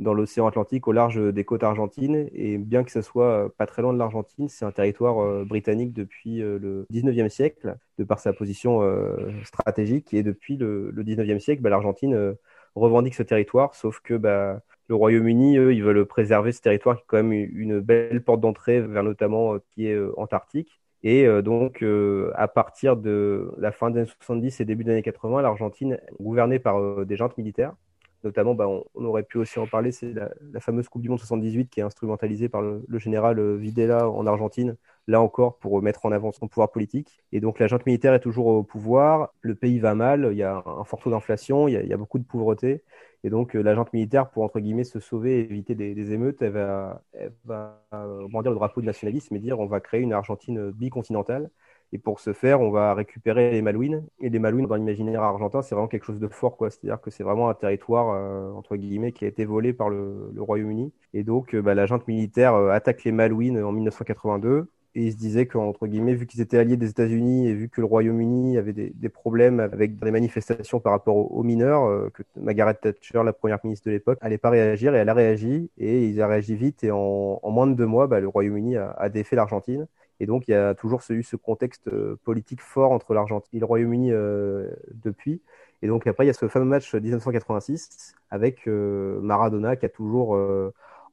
dans 0.01 0.13
l'océan 0.13 0.47
Atlantique 0.47 0.87
au 0.87 0.91
large 0.91 1.21
des 1.33 1.45
côtes 1.45 1.63
argentines. 1.63 2.27
Et 2.33 2.57
bien 2.57 2.83
que 2.83 2.91
ce 2.91 3.01
soit 3.01 3.53
pas 3.57 3.67
très 3.67 3.81
loin 3.81 3.93
de 3.93 3.99
l'Argentine, 3.99 4.49
c'est 4.49 4.65
un 4.65 4.71
territoire 4.71 5.19
euh, 5.19 5.45
britannique 5.45 5.93
depuis 5.93 6.41
euh, 6.41 6.59
le 6.59 6.85
19e 6.91 7.29
siècle, 7.29 7.77
de 7.97 8.03
par 8.03 8.19
sa 8.19 8.33
position 8.33 8.81
euh, 8.81 9.31
stratégique. 9.45 10.13
Et 10.13 10.23
depuis 10.23 10.57
le, 10.57 10.91
19e 10.91 11.39
siècle, 11.39 11.61
bah, 11.61 11.69
l'Argentine 11.69 12.35
revendique 12.75 13.15
ce 13.15 13.23
territoire, 13.23 13.75
sauf 13.75 13.99
que 14.01 14.15
bah, 14.15 14.61
le 14.91 14.95
Royaume-Uni, 14.95 15.57
eux, 15.57 15.73
ils 15.73 15.83
veulent 15.83 16.05
préserver 16.05 16.51
ce 16.51 16.61
territoire 16.61 16.97
qui 16.97 17.03
est 17.03 17.05
quand 17.07 17.23
même 17.23 17.31
une 17.31 17.79
belle 17.79 18.21
porte 18.23 18.41
d'entrée 18.41 18.81
vers 18.81 19.03
notamment 19.03 19.57
qui 19.71 19.87
est 19.87 19.97
Antarctique. 20.17 20.81
Et 21.01 21.25
donc, 21.41 21.83
à 22.35 22.47
partir 22.49 22.97
de 22.97 23.53
la 23.57 23.71
fin 23.71 23.89
des 23.89 24.01
années 24.01 24.09
70 24.19 24.59
et 24.59 24.65
début 24.65 24.83
des 24.83 24.91
années 24.91 25.01
80, 25.01 25.41
l'Argentine, 25.41 25.97
gouvernée 26.19 26.59
par 26.59 27.05
des 27.05 27.15
jantes 27.15 27.37
militaires, 27.37 27.73
Notamment, 28.23 28.53
bah, 28.53 28.67
on, 28.67 29.05
aurait 29.05 29.23
pu 29.23 29.39
aussi 29.39 29.57
en 29.57 29.65
parler, 29.65 29.91
c'est 29.91 30.13
la, 30.13 30.29
fameuse 30.59 30.87
Coupe 30.89 31.01
du 31.01 31.09
Monde 31.09 31.19
78 31.19 31.69
qui 31.69 31.79
est 31.79 31.83
instrumentalisée 31.83 32.49
par 32.49 32.61
le, 32.61 32.83
général 32.99 33.39
euh, 33.39 33.55
Videla 33.55 34.09
en 34.09 34.27
Argentine, 34.27 34.77
là 35.07 35.21
encore 35.21 35.57
pour 35.57 35.81
mettre 35.81 36.05
en 36.05 36.11
avant 36.11 36.31
son 36.31 36.47
pouvoir 36.47 36.71
politique. 36.71 37.23
Et 37.31 37.39
donc 37.39 37.59
la 37.59 37.67
junte 37.67 37.85
militaire 37.85 38.13
est 38.13 38.19
toujours 38.19 38.47
au 38.47 38.63
pouvoir, 38.63 39.33
le 39.41 39.55
pays 39.55 39.79
va 39.79 39.95
mal, 39.95 40.29
il 40.31 40.37
y 40.37 40.43
a 40.43 40.63
un 40.65 40.83
fort 40.83 40.99
taux 40.99 41.09
d'inflation, 41.09 41.67
il, 41.67 41.73
y 41.73 41.93
a 41.93 41.97
beaucoup 41.97 42.19
de 42.19 42.23
pauvreté. 42.23 42.83
Et 43.23 43.29
donc 43.29 43.55
euh, 43.55 43.61
la 43.61 43.73
junte 43.73 43.91
militaire, 43.93 44.29
pour 44.29 44.43
entre 44.43 44.59
guillemets 44.59 44.83
se 44.83 44.99
sauver 44.99 45.39
et 45.39 45.43
éviter 45.43 45.73
des, 45.75 46.13
émeutes, 46.13 46.41
elle 46.41 46.51
va, 46.51 47.03
elle 47.13 47.33
va 47.45 47.81
brandir 48.29 48.51
le 48.51 48.57
drapeau 48.57 48.81
de 48.81 48.85
nationalisme 48.85 49.35
et 49.35 49.39
dire 49.39 49.59
on 49.59 49.65
va 49.65 49.79
créer 49.79 50.01
une 50.01 50.13
Argentine 50.13 50.71
bicontinentale. 50.71 51.49
Et 51.93 51.97
pour 51.97 52.21
ce 52.21 52.31
faire, 52.31 52.61
on 52.61 52.71
va 52.71 52.93
récupérer 52.93 53.51
les 53.51 53.61
Malouines. 53.61 54.05
Et 54.21 54.29
les 54.29 54.39
Malouines, 54.39 54.67
dans 54.67 54.75
l'imaginaire 54.75 55.21
argentin, 55.23 55.61
c'est 55.61 55.75
vraiment 55.75 55.89
quelque 55.89 56.05
chose 56.05 56.19
de 56.19 56.27
fort. 56.29 56.55
quoi. 56.55 56.69
C'est-à-dire 56.69 57.01
que 57.01 57.11
c'est 57.11 57.23
vraiment 57.23 57.49
un 57.49 57.53
territoire, 57.53 58.13
euh, 58.15 58.51
entre 58.53 58.77
guillemets, 58.77 59.11
qui 59.11 59.25
a 59.25 59.27
été 59.27 59.43
volé 59.43 59.73
par 59.73 59.89
le, 59.89 60.31
Royaume-Uni. 60.37 60.93
Et 61.13 61.23
donc, 61.23 61.53
euh, 61.53 61.61
bah, 61.61 61.75
la 61.75 61.85
junte 61.85 62.07
militaire 62.07 62.55
euh, 62.55 62.69
attaque 62.71 63.03
les 63.03 63.11
Malouines 63.11 63.61
en 63.61 63.73
1982. 63.73 64.67
Et 64.95 65.05
ils 65.05 65.11
se 65.13 65.17
disaient 65.17 65.45
qu'entre 65.47 65.87
guillemets, 65.87 66.13
vu 66.15 66.27
qu'ils 66.27 66.41
étaient 66.41 66.57
alliés 66.57 66.75
des 66.75 66.89
États-Unis 66.89 67.47
et 67.47 67.53
vu 67.53 67.69
que 67.69 67.79
le 67.79 67.87
Royaume-Uni 67.87 68.57
avait 68.57 68.73
des, 68.73 69.09
problèmes 69.09 69.61
avec 69.61 69.97
des 69.97 70.11
manifestations 70.11 70.81
par 70.81 70.91
rapport 70.91 71.15
aux, 71.15 71.43
mineurs, 71.43 72.11
que 72.11 72.23
Margaret 72.35 72.73
Thatcher, 72.73 73.23
la 73.23 73.31
première 73.31 73.59
ministre 73.63 73.85
de 73.85 73.91
l'époque, 73.91 74.21
n'allait 74.21 74.37
pas 74.37 74.49
réagir 74.49 74.93
et 74.93 74.97
elle 74.97 75.07
a 75.07 75.13
réagi. 75.13 75.69
Et 75.77 76.07
ils 76.07 76.21
ont 76.21 76.27
réagi 76.27 76.55
vite. 76.57 76.83
Et 76.83 76.91
en, 76.91 77.39
moins 77.45 77.67
de 77.67 77.73
deux 77.73 77.85
mois, 77.85 78.07
bah, 78.07 78.19
le 78.19 78.27
Royaume-Uni 78.27 78.75
a, 78.75 78.91
a 78.91 79.07
défait 79.07 79.37
l'Argentine. 79.37 79.87
Et 80.21 80.27
donc, 80.27 80.47
il 80.47 80.51
y 80.51 80.53
a 80.53 80.75
toujours 80.75 81.01
eu 81.09 81.23
ce 81.23 81.35
contexte 81.35 81.87
euh, 81.87 82.15
politique 82.23 82.61
fort 82.61 82.91
entre 82.91 83.15
l'Argentine 83.15 83.57
et 83.57 83.59
le 83.59 83.65
Royaume-Uni 83.65 84.11
euh, 84.11 84.69
depuis. 85.03 85.41
Et 85.81 85.87
donc, 85.87 86.05
après, 86.05 86.25
il 86.25 86.27
y 86.27 86.29
a 86.29 86.33
ce 86.33 86.47
fameux 86.47 86.65
match 86.65 86.93
1986 86.93 88.13
avec 88.29 88.67
euh, 88.67 89.19
Maradona 89.21 89.75
qui 89.75 89.87
a 89.87 89.89
toujours 89.89 90.37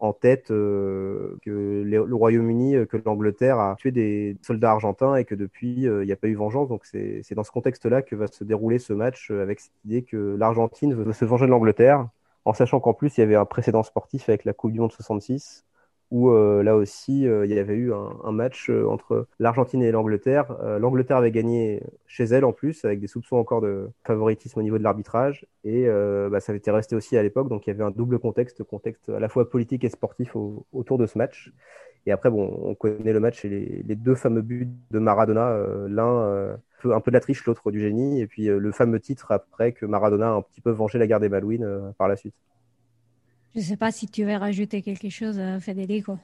en 0.01 0.13
tête 0.13 0.49
que 0.49 1.39
le 1.43 2.15
Royaume-Uni, 2.15 2.87
que 2.87 2.99
l'Angleterre 2.99 3.59
a 3.59 3.77
tué 3.79 3.93
des 3.93 4.37
soldats 4.43 4.73
argentins 4.73 5.17
et 5.17 5.25
que 5.25 5.35
depuis, 5.35 5.85
il 5.85 6.01
n'y 6.01 6.13
a 6.13 6.17
pas 6.17 6.29
eu 6.29 6.35
vengeance. 6.35 6.69
Donc, 6.69 6.85
c'est 6.85 7.35
dans 7.35 7.45
ce 7.45 7.51
contexte-là 7.51 8.03
que 8.03 8.15
va 8.15 8.27
se 8.27 8.45
dérouler 8.45 8.79
ce 8.79 8.93
match 8.93 9.31
avec 9.31 9.61
cette 9.61 9.73
idée 9.87 10.03
que 10.03 10.37
l'Argentine 10.39 10.93
veut 10.93 11.15
se 11.15 11.25
venger 11.25 11.47
de 11.47 11.51
l'Angleterre, 11.51 12.07
en 12.45 12.53
sachant 12.53 12.79
qu'en 12.79 12.93
plus, 12.93 13.17
il 13.17 13.21
y 13.21 13.25
avait 13.25 13.37
un 13.37 13.47
précédent 13.47 13.83
sportif 13.83 14.29
avec 14.29 14.45
la 14.45 14.53
Coupe 14.53 14.73
du 14.73 14.81
Monde 14.81 14.93
66 14.93 15.65
où 16.11 16.31
euh, 16.31 16.63
là 16.63 16.77
aussi 16.77 17.27
euh, 17.27 17.45
il 17.45 17.53
y 17.53 17.59
avait 17.59 17.75
eu 17.75 17.93
un, 17.93 18.33
match 18.33 18.71
euh, 18.71 18.87
entre 18.87 19.27
l'Argentine 19.39 19.83
et 19.83 19.91
l'Angleterre. 19.91 20.57
L'Angleterre 20.81 21.19
avait 21.19 21.31
gagné 21.31 21.83
chez 22.07 22.25
elle 22.25 22.45
en 22.45 22.53
plus, 22.53 22.85
avec 22.85 23.01
des 23.01 23.07
soupçons 23.07 23.37
encore 23.37 23.61
de 23.61 23.91
favoritisme 24.05 24.59
au 24.61 24.63
niveau 24.63 24.79
de 24.79 24.83
l'arbitrage, 24.83 25.47
et 25.65 25.87
bah, 26.31 26.41
ça 26.41 26.53
avait 26.53 26.59
été 26.59 26.71
resté 26.71 26.97
aussi 26.97 27.17
à 27.17 27.23
l'époque, 27.23 27.49
donc 27.49 27.67
il 27.67 27.71
y 27.71 27.73
avait 27.73 27.85
un 27.85 27.91
double 27.91 28.19
contexte, 28.19 28.63
contexte 28.65 29.09
à 29.09 29.21
la 29.21 29.29
fois 29.29 29.49
politique 29.51 29.85
et 29.85 29.89
sportif 29.89 30.37
autour 30.73 30.99
de 30.99 31.07
ce 31.07 31.19
match. 31.19 31.53
Et 32.07 32.13
après, 32.13 32.31
bon, 32.31 32.59
on 32.63 32.75
connaît 32.75 33.13
le 33.13 33.21
match 33.21 33.45
et 33.45 33.49
les, 33.85 33.97
deux 33.97 34.15
fameux 34.15 34.43
buts 34.43 34.69
de 34.91 34.99
Maradona, 34.99 35.59
l'un 35.89 36.59
un 36.85 37.01
peu 37.01 37.11
de 37.11 37.17
la 37.17 37.21
triche, 37.21 37.45
l'autre 37.45 37.71
du 37.71 37.81
génie, 37.81 38.21
et 38.21 38.27
puis 38.27 38.47
le 38.47 38.73
fameux 38.73 39.01
titre 39.01 39.33
après 39.33 39.73
que 39.73 39.87
Maradona 39.87 40.29
a 40.29 40.33
un 40.33 40.43
petit 40.43 40.61
peu 40.61 40.71
vengé 40.71 40.99
la 40.99 41.07
guerre 41.07 41.21
des 41.21 41.29
Malouines 41.29 41.93
par 41.99 42.09
la 42.09 42.17
suite. 42.17 42.35
Je 43.55 43.61
ne 43.61 43.65
sais 43.65 43.77
pas 43.77 43.91
si 43.91 44.09
tu 44.09 44.25
veux 44.25 44.37
rajouter 44.37 44.83
quelque 44.83 45.09
chose, 45.09 45.39
euh, 45.39 45.59
Federico. 45.59 46.19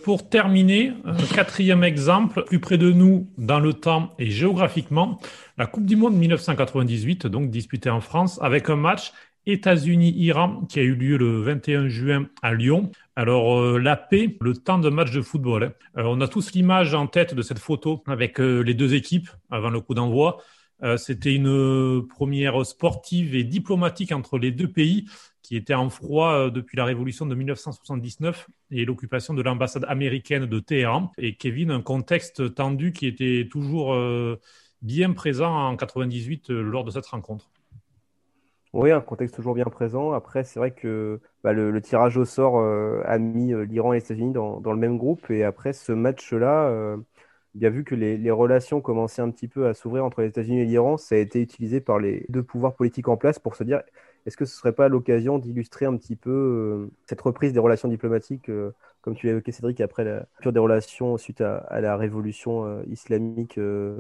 Pour 0.04 0.30
terminer, 0.30 0.94
un 1.06 1.16
quatrième 1.36 1.84
exemple, 1.84 2.44
plus 2.46 2.60
près 2.60 2.78
de 2.78 2.92
nous 2.92 3.30
dans 3.38 3.60
le 3.60 3.74
temps 3.74 4.14
et 4.18 4.30
géographiquement, 4.30 5.20
la 5.58 5.68
Coupe 5.68 5.86
du 5.86 5.96
Monde 5.96 6.16
1998, 6.16 7.28
donc 7.28 7.50
disputée 7.50 7.90
en 7.90 8.02
France, 8.02 8.40
avec 8.42 8.70
un 8.70 8.76
match 8.76 9.12
États-Unis-Iran 9.46 10.66
qui 10.70 10.80
a 10.80 10.84
eu 10.84 10.96
lieu 10.96 11.18
le 11.18 11.42
21 11.42 11.88
juin 11.88 12.28
à 12.42 12.54
Lyon. 12.54 12.92
Alors 13.16 13.60
euh, 13.60 13.78
la 13.78 13.96
paix, 13.96 14.38
le 14.42 14.54
temps 14.54 14.80
de 14.80 14.90
match 14.90 15.12
de 15.12 15.22
football. 15.22 15.64
Hein. 15.64 15.74
Euh, 15.98 16.04
on 16.06 16.22
a 16.22 16.28
tous 16.28 16.54
l'image 16.54 16.94
en 16.94 17.08
tête 17.08 17.34
de 17.34 17.42
cette 17.42 17.60
photo 17.60 18.04
avec 18.08 18.40
euh, 18.40 18.62
les 18.62 18.74
deux 18.74 18.94
équipes 18.94 19.30
avant 19.50 19.70
le 19.70 19.82
coup 19.82 19.94
d'envoi. 19.94 20.42
C'était 20.98 21.36
une 21.36 22.08
première 22.08 22.66
sportive 22.66 23.36
et 23.36 23.44
diplomatique 23.44 24.12
entre 24.12 24.38
les 24.38 24.52
deux 24.52 24.72
pays 24.72 25.10
qui 25.42 25.58
était 25.58 25.74
en 25.74 25.90
froid 25.90 26.50
depuis 26.50 26.78
la 26.78 26.86
révolution 26.86 27.26
de 27.26 27.36
1979 27.36 28.48
et 28.72 28.86
l'occupation 28.86 29.34
de 29.34 29.42
l'ambassade 29.42 29.86
américaine 29.90 30.46
de 30.46 30.60
Téhéran. 30.60 31.12
Et 31.18 31.36
Kevin, 31.36 31.72
un 31.72 31.82
contexte 31.82 32.56
tendu 32.56 32.94
qui 32.94 33.08
était 33.08 33.48
toujours 33.52 33.94
bien 34.82 35.12
présent 35.12 35.54
en 35.54 35.76
98 35.76 36.50
lors 36.50 36.86
de 36.86 36.92
cette 36.92 37.08
rencontre. 37.08 37.50
Oui, 38.72 38.92
un 38.92 39.02
contexte 39.02 39.36
toujours 39.36 39.56
bien 39.56 39.66
présent. 39.66 40.12
Après, 40.12 40.44
c'est 40.44 40.60
vrai 40.60 40.72
que 40.72 41.20
bah, 41.44 41.54
le, 41.54 41.82
tirage 41.82 42.18
au 42.18 42.26
sort 42.26 42.60
euh, 42.60 43.02
a 43.06 43.18
mis 43.18 43.52
euh, 43.52 43.66
l'Iran 43.66 43.94
et 43.94 43.98
les 43.98 44.04
États-Unis 44.04 44.32
dans, 44.32 44.60
le 44.64 44.76
même 44.76 44.98
groupe. 44.98 45.32
Et 45.32 45.44
après 45.44 45.74
ce 45.74 45.92
match-là, 45.92 46.68
euh, 46.68 46.98
bien 47.56 47.70
vu 47.70 47.84
que 47.84 47.96
les, 47.96 48.32
relations 48.32 48.82
commençaient 48.82 49.22
un 49.22 49.32
petit 49.32 49.48
peu 49.48 49.68
à 49.68 49.74
s'ouvrir 49.74 50.06
entre 50.06 50.22
les 50.22 50.28
États-Unis 50.28 50.62
et 50.62 50.66
l'Iran, 50.66 50.98
ça 50.98 51.16
a 51.16 51.18
été 51.18 51.42
utilisé 51.42 51.82
par 51.82 52.00
les 52.00 52.26
deux 52.30 52.44
pouvoirs 52.44 52.76
politiques 52.76 53.08
en 53.08 53.18
place 53.18 53.40
pour 53.40 53.56
se 53.56 53.64
dire 53.64 53.82
est-ce 54.26 54.38
que 54.38 54.46
ce 54.46 54.56
serait 54.56 54.74
pas 54.74 54.90
l'occasion 54.90 55.40
d'illustrer 55.40 55.86
un 55.86 55.96
petit 55.96 56.16
peu 56.16 56.90
cette 57.08 57.22
reprise 57.22 57.54
des 57.54 57.60
relations 57.60 57.88
diplomatiques, 57.88 58.52
comme 59.02 59.16
tu 59.16 59.26
l'as 59.26 59.32
évoqué 59.32 59.52
Cédric, 59.52 59.82
après 59.82 60.04
la 60.04 60.26
rupture 60.36 60.54
des 60.54 60.60
relations 60.60 61.18
suite 61.18 61.42
à, 61.42 61.82
la 61.82 61.96
révolution 61.96 62.84
islamique 62.84 63.60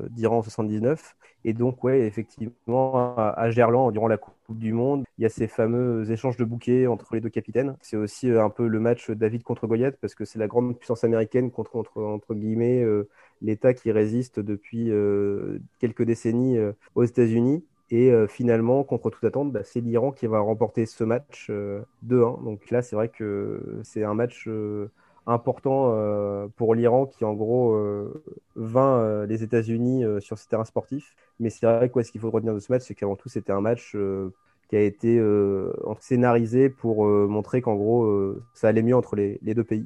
d'Iran 0.10 0.40
en 0.40 0.44
79 0.44 1.16
et 1.46 1.54
donc, 1.54 1.84
ouais, 1.84 2.02
effectivement, 2.02 3.16
à, 3.18 3.50
Gerland, 3.50 3.92
durant 3.92 4.08
la 4.08 4.18
Coupe 4.18 4.36
du 4.50 4.74
Monde, 4.74 5.06
il 5.18 5.22
y 5.24 5.26
a 5.26 5.30
ces 5.30 5.48
fameux 5.48 6.10
échanges 6.12 6.36
de 6.38 6.44
bouquets 6.44 6.88
entre 6.88 7.14
les 7.14 7.22
deux 7.22 7.30
capitaines. 7.30 7.78
C'est 7.82 7.96
aussi 7.96 8.30
euh, 8.30 8.44
un 8.44 8.50
peu 8.50 8.68
le 8.68 8.80
match 8.80 9.10
David 9.12 9.44
contre 9.44 9.66
Goliath, 9.68 9.98
parce 10.02 10.16
que 10.16 10.26
c'est 10.26 10.40
la 10.40 10.48
grande 10.48 10.78
puissance 10.78 11.04
américaine 11.04 11.50
contre, 11.52 11.78
entre, 11.78 12.02
entre 12.02 12.36
guillemets, 12.36 12.84
euh, 12.84 13.08
l'État 13.42 13.74
qui 13.74 13.92
résiste 13.92 14.40
depuis 14.40 14.92
euh, 14.92 15.60
quelques 15.80 16.04
décennies 16.04 16.58
aux 16.96 17.04
États-Unis. 17.04 17.64
Et 17.92 18.12
finalement, 18.28 18.84
contre 18.84 19.10
toute 19.10 19.24
attente, 19.24 19.52
bah, 19.52 19.62
c'est 19.64 19.82
l'Iran 19.82 20.12
qui 20.12 20.28
va 20.28 20.40
remporter 20.40 20.86
ce 20.86 21.04
match 21.04 21.50
2-1. 22.08 22.44
Donc 22.44 22.70
là, 22.70 22.84
c'est 22.84 22.96
vrai 22.96 23.10
que 23.10 23.80
c'est 23.84 24.04
un 24.04 24.14
match 24.14 24.48
important 25.30 25.92
euh, 25.94 26.48
pour 26.56 26.76
l'Iran 26.76 27.06
qui 27.06 27.24
en 27.24 27.34
gros 27.34 27.74
euh, 27.74 28.24
euh, 28.58 29.26
les 29.26 29.44
États-Unis 29.44 30.04
sur 30.20 30.38
ce 30.38 30.48
terrain 30.48 30.66
sportif. 30.66 31.16
Mais 31.40 31.50
c'est 31.50 31.66
vrai 31.66 31.90
quoi, 31.90 32.04
ce 32.04 32.12
qu'il 32.12 32.22
faut 32.22 32.32
retenir 32.32 32.54
de 32.54 32.60
ce 32.60 32.72
match, 32.72 32.84
c'est 32.86 32.96
qu'avant 32.96 33.16
tout 33.16 33.30
c'était 33.30 33.52
un 33.52 33.62
match 33.62 33.96
qui 34.70 34.76
a 34.76 34.82
été 34.82 35.22
scénarisé 36.00 36.70
pour 36.70 37.06
montrer 37.06 37.62
qu'en 37.62 37.76
gros 37.76 38.36
ça 38.54 38.68
allait 38.68 38.84
mieux 38.84 38.96
entre 38.96 39.16
les, 39.16 39.40
deux 39.42 39.64
pays. 39.64 39.86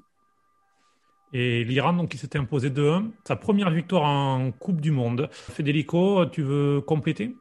Et 1.36 1.63
l'Iran, 1.63 1.93
donc, 1.93 2.10
qui 2.10 2.19
s'était 2.19 2.38
imposé 2.38 2.69
2-1, 2.69 3.10
sa 3.28 3.36
première 3.36 3.72
victoire 3.72 4.04
en 4.04 4.52
Coupe 4.52 4.80
du 4.80 4.91
Monde. 4.91 5.28
Federico, 5.32 6.28
tu 6.28 6.43
veux 6.43 6.80
compléter? 6.82 7.34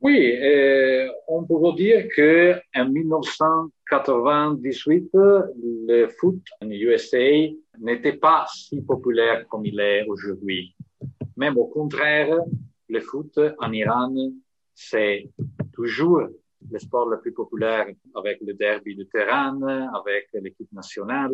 Oui, 0.00 0.36
euh, 0.40 1.08
on 1.26 1.42
pourrait 1.44 1.74
dire 1.74 2.06
que 2.14 2.54
en 2.74 2.88
1998, 2.88 5.10
le 5.14 6.06
foot 6.08 6.40
en 6.60 6.70
USA 6.70 7.50
n'était 7.80 8.12
pas 8.14 8.46
si 8.52 8.80
populaire 8.82 9.48
comme 9.48 9.66
il 9.66 9.80
est 9.80 10.04
aujourd'hui. 10.06 10.76
Même 11.36 11.56
au 11.56 11.66
contraire, 11.66 12.38
le 12.88 13.00
foot 13.00 13.40
en 13.58 13.72
Iran, 13.72 14.14
c'est 14.74 15.28
toujours 15.72 16.28
le 16.70 16.78
sport 16.78 17.08
le 17.08 17.20
plus 17.20 17.32
populaire 17.32 17.86
avec 18.14 18.40
le 18.40 18.54
derby 18.54 18.94
de 18.94 19.02
terrain, 19.04 19.58
avec 19.94 20.28
l'équipe 20.34 20.70
nationale. 20.72 21.32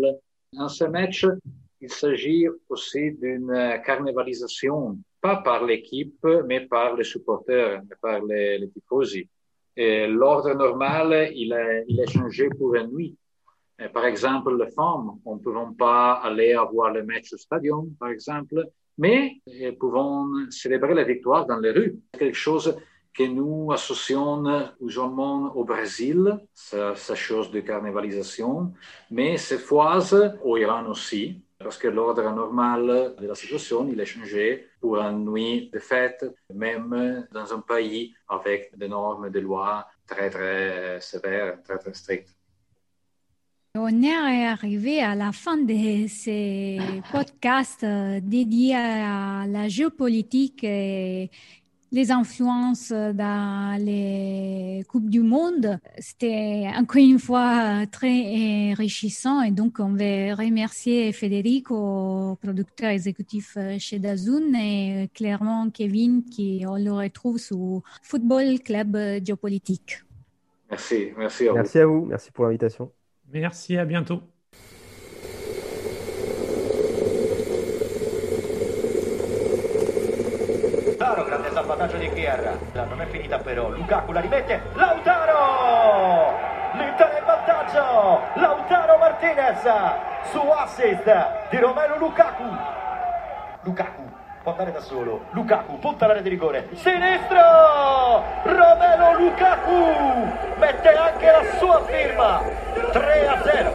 En 0.57 0.69
ce 0.69 0.85
match, 0.85 1.27
il 1.81 1.91
s'agit 1.91 2.47
aussi 2.69 3.13
d'une 3.13 3.81
carnavalisation 3.85 4.99
pas 5.21 5.37
par 5.37 5.65
l'équipe, 5.65 6.25
mais 6.47 6.61
par 6.61 6.97
les 6.97 7.05
supporters, 7.05 7.83
par 8.01 8.25
les, 8.25 8.59
les 8.59 8.71
tifosi. 8.71 9.29
L'ordre 9.77 10.55
normal, 10.55 11.31
il 11.35 11.53
est, 11.53 11.85
il 11.89 12.01
est 12.01 12.11
changé 12.11 12.49
pour 12.49 12.75
une 12.75 12.93
nuit. 12.93 13.17
par 13.93 14.07
exemple, 14.07 14.57
les 14.59 14.71
femmes, 14.73 15.19
on 15.25 15.37
ne 15.37 15.41
peut 15.41 15.53
pas 15.79 16.15
aller 16.15 16.57
voir 16.73 16.93
le 16.93 17.05
match 17.05 17.33
au 17.33 17.37
stadion, 17.37 17.89
par 17.99 18.09
exemple, 18.09 18.65
mais 18.97 19.41
elles 19.47 19.77
peuvent 19.77 20.51
célébrer 20.51 20.95
la 20.95 21.05
victoire 21.05 21.47
dans 21.47 21.59
les 21.59 21.71
rues. 21.71 21.97
Quelque 22.19 22.35
chose 22.35 22.77
que 23.19 23.25
nous 23.25 23.73
associons 23.73 24.45
usuellement 24.81 25.53
au 25.57 25.65
Brésil, 25.65 26.39
cette 26.55 27.17
chose 27.17 27.51
de 27.51 27.61
carnavalisation, 27.61 28.73
mais 29.11 29.37
cette 29.37 29.65
fois 29.71 29.99
au 30.45 30.57
Iran 30.57 30.87
aussi 30.87 31.43
parce 31.59 31.77
que 31.77 31.89
l'ordre 31.89 32.23
normal 32.31 33.17
de 33.21 33.27
la 33.27 33.35
situation, 33.35 33.89
il 33.93 33.99
est 33.99 34.05
changé 34.05 34.69
pour 34.81 34.99
une 34.99 35.25
nuit 35.29 35.69
de 35.73 35.81
fête, 35.81 36.25
même 36.55 37.27
dans 37.33 37.53
un 37.53 37.61
pays 37.61 38.15
avec 38.29 38.71
des 38.79 38.89
normes 38.89 39.29
de 39.29 39.41
loi 39.41 39.89
très, 40.07 40.31
très 40.31 41.01
sévères, 41.01 41.61
très, 41.65 41.79
très 41.79 41.95
strictes. 41.95 42.39
On 43.75 44.03
est 44.03 44.47
arrivé 44.47 45.03
à 45.03 45.15
la 45.15 45.31
fin 45.31 45.57
de 45.57 46.07
ces 46.09 46.79
podcasts 47.13 47.85
dédiés 47.85 48.75
à 48.75 49.47
la 49.47 49.69
géopolitique 49.69 50.65
et 50.65 51.31
les 51.91 52.11
influences 52.11 52.91
dans 52.91 53.79
les 53.81 54.85
Coupes 54.89 55.09
du 55.09 55.21
Monde. 55.21 55.79
C'était 55.99 56.67
encore 56.77 57.03
une 57.03 57.19
fois 57.19 57.87
très 57.91 58.73
enrichissant 58.73 59.43
et 59.43 59.51
donc 59.51 59.79
on 59.79 59.93
veut 59.93 60.35
remercier 60.35 61.13
Federico, 61.13 62.39
producteur 62.43 62.91
exécutif 62.91 63.57
chez 63.79 63.99
Dazun 63.99 64.55
et 64.55 65.09
clairement 65.15 65.71
Kevin 65.71 66.25
qui 66.25 66.65
on 66.67 66.77
le 66.77 66.93
retrouve 66.93 67.39
sous 67.39 67.83
Football 68.03 68.61
Club 68.61 68.97
Géopolitique. 69.25 70.03
Merci, 70.71 71.13
merci 71.17 71.49
à 71.49 71.53
vous. 71.53 71.57
Merci 71.57 71.79
à 71.79 71.87
vous, 71.87 72.05
merci 72.05 72.31
pour 72.31 72.45
l'invitation. 72.45 72.93
Merci, 73.31 73.77
à 73.77 73.85
bientôt. 73.85 74.23
Vantaggio 81.79 81.97
di 81.99 82.09
Guerra. 82.09 82.59
Non 82.73 83.01
è 83.01 83.07
finita 83.07 83.39
però. 83.39 83.71
Lukaku 83.71 84.11
la 84.11 84.21
rimette. 84.21 84.61
Lautaro! 84.75 86.37
L'Inter 86.73 87.17
in 87.19 87.25
vantaggio. 87.25 88.21
Lautaro 88.35 88.99
Martinez 88.99 89.63
su 90.25 90.39
assist 90.39 91.49
di 91.51 91.57
Romero 91.59 91.97
Lukaku. 91.99 92.45
Lukaku 93.63 94.03
può 94.43 94.51
andare 94.51 94.73
da 94.73 94.81
solo. 94.81 95.27
Lukaku 95.31 95.79
punta 95.79 96.09
l'area 96.09 96.23
di 96.23 96.29
rigore. 96.31 96.69
Sinistro! 96.75 98.25
Romero 98.43 99.17
Lukaku 99.17 100.59
mette 100.59 100.89
anche 100.89 101.31
la 101.31 101.45
sua 101.59 101.85
firma. 101.85 102.43
3 102.91 103.29
a 103.29 103.43
0. 103.45 103.73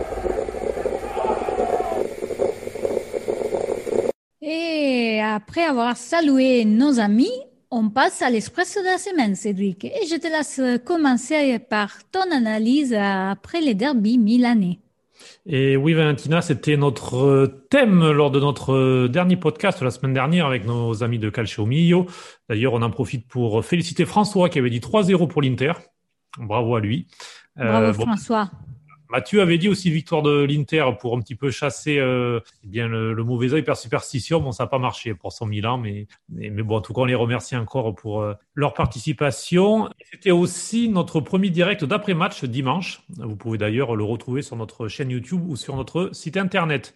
Et 4.42 5.22
après 5.22 5.64
avoir 5.64 5.96
salué 5.96 6.66
nos 6.66 7.00
amis, 7.00 7.32
on 7.74 7.90
passe 7.90 8.22
à 8.22 8.30
l'espresso 8.30 8.82
de 8.82 8.86
la 8.86 8.98
semaine, 8.98 9.36
Cédric. 9.36 9.84
Et 9.86 10.06
je 10.10 10.16
te 10.16 10.28
laisse 10.28 10.62
commencer 10.86 11.58
par 11.58 11.90
ton 12.12 12.32
analyse 12.32 12.94
après 12.94 13.62
les 13.62 13.74
derbies 13.74 14.20
milanais. 14.20 14.80
Et 15.46 15.76
oui, 15.76 15.94
Valentina, 15.94 16.42
c'était 16.42 16.78
notre 16.78 17.66
thème 17.70 18.12
lors 18.12 18.30
de 18.30 18.40
notre 18.40 19.08
dernier 19.08 19.38
podcast 19.38 19.82
la 19.82 19.92
semaine 19.92 20.14
dernière 20.14 20.46
avec 20.46 20.66
nos 20.66 21.04
amis 21.04 21.20
de 21.20 21.30
Calcio 21.30 21.66
Mio. 21.66 22.06
D'ailleurs, 22.48 22.74
on 22.74 22.82
en 22.82 22.92
profite 22.92 23.28
pour 23.28 23.66
féliciter 23.66 24.06
François 24.06 24.50
qui 24.50 24.60
avait 24.60 24.70
dit 24.70 24.80
3-0 24.80 25.28
pour 25.28 25.42
l'Inter. 25.42 25.74
Bravo 26.38 26.76
à 26.76 26.80
lui. 26.80 27.08
Bravo 27.56 27.88
euh, 27.88 27.94
François. 27.94 28.52
Mathieu 29.14 29.42
avait 29.42 29.60
dit 29.60 29.70
aussi 29.70 29.92
victoire 29.92 30.24
de 30.24 30.42
l'Inter 30.44 30.86
pour 31.00 31.16
un 31.16 31.22
petit 31.22 31.36
peu 31.36 31.52
chasser 31.52 32.00
euh, 32.00 32.40
eh 32.64 32.68
bien 32.68 32.88
le, 32.88 33.14
mauvais 33.24 33.54
œil 33.54 33.62
par 33.62 33.78
superstition. 33.78 34.40
Bon, 34.40 34.52
ça 34.52 34.64
n'a 34.64 34.68
pas 34.68 34.80
marché 34.80 35.14
pour 35.14 35.32
son 35.32 35.46
Milan, 35.46 35.78
mais, 35.78 36.08
mais, 36.30 36.50
bon, 36.50 36.78
en 36.78 36.82
tout 36.82 36.94
cas, 36.94 37.02
on 37.02 37.06
les 37.06 37.14
remercie 37.14 37.56
encore 37.56 37.94
pour 37.94 38.24
euh, 38.24 38.34
leur 38.56 38.74
participation. 38.74 39.88
C'était 40.12 40.32
aussi 40.32 40.90
notre 40.90 41.20
premier 41.20 41.52
direct 41.52 41.86
d'après-match 41.86 42.44
dimanche. 42.46 43.04
Vous 43.20 43.36
pouvez 43.36 43.60
d'ailleurs 43.60 43.96
le 43.96 44.04
retrouver 44.04 44.42
sur 44.42 44.56
notre 44.56 44.88
chaîne 44.88 45.12
YouTube 45.12 45.48
ou 45.48 45.58
sur 45.58 45.76
notre 45.76 46.10
site 46.12 46.36
internet. 46.36 46.96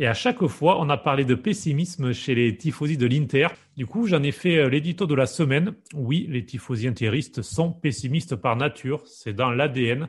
Et 0.00 0.06
à 0.06 0.14
chaque 0.14 0.46
fois, 0.46 0.80
on 0.80 0.88
a 0.90 0.96
parlé 0.96 1.24
de 1.24 1.34
pessimisme 1.34 2.12
chez 2.12 2.36
les 2.36 2.56
tifosi 2.56 2.96
de 2.96 3.06
l'Inter. 3.06 3.48
Du 3.76 3.84
coup, 3.84 4.06
j'en 4.06 4.22
ai 4.22 4.30
fait 4.30 4.56
euh, 4.56 4.68
l'édito 4.68 5.06
de 5.06 5.14
la 5.14 5.26
semaine. 5.26 5.74
Oui, 5.92 6.26
les 6.30 6.46
tifosi 6.46 6.86
interistes 6.86 7.42
sont 7.42 7.72
pessimistes 7.72 8.36
par 8.36 8.56
nature. 8.56 9.02
C'est 9.06 9.32
dans 9.32 9.50
l'ADN 9.50 10.08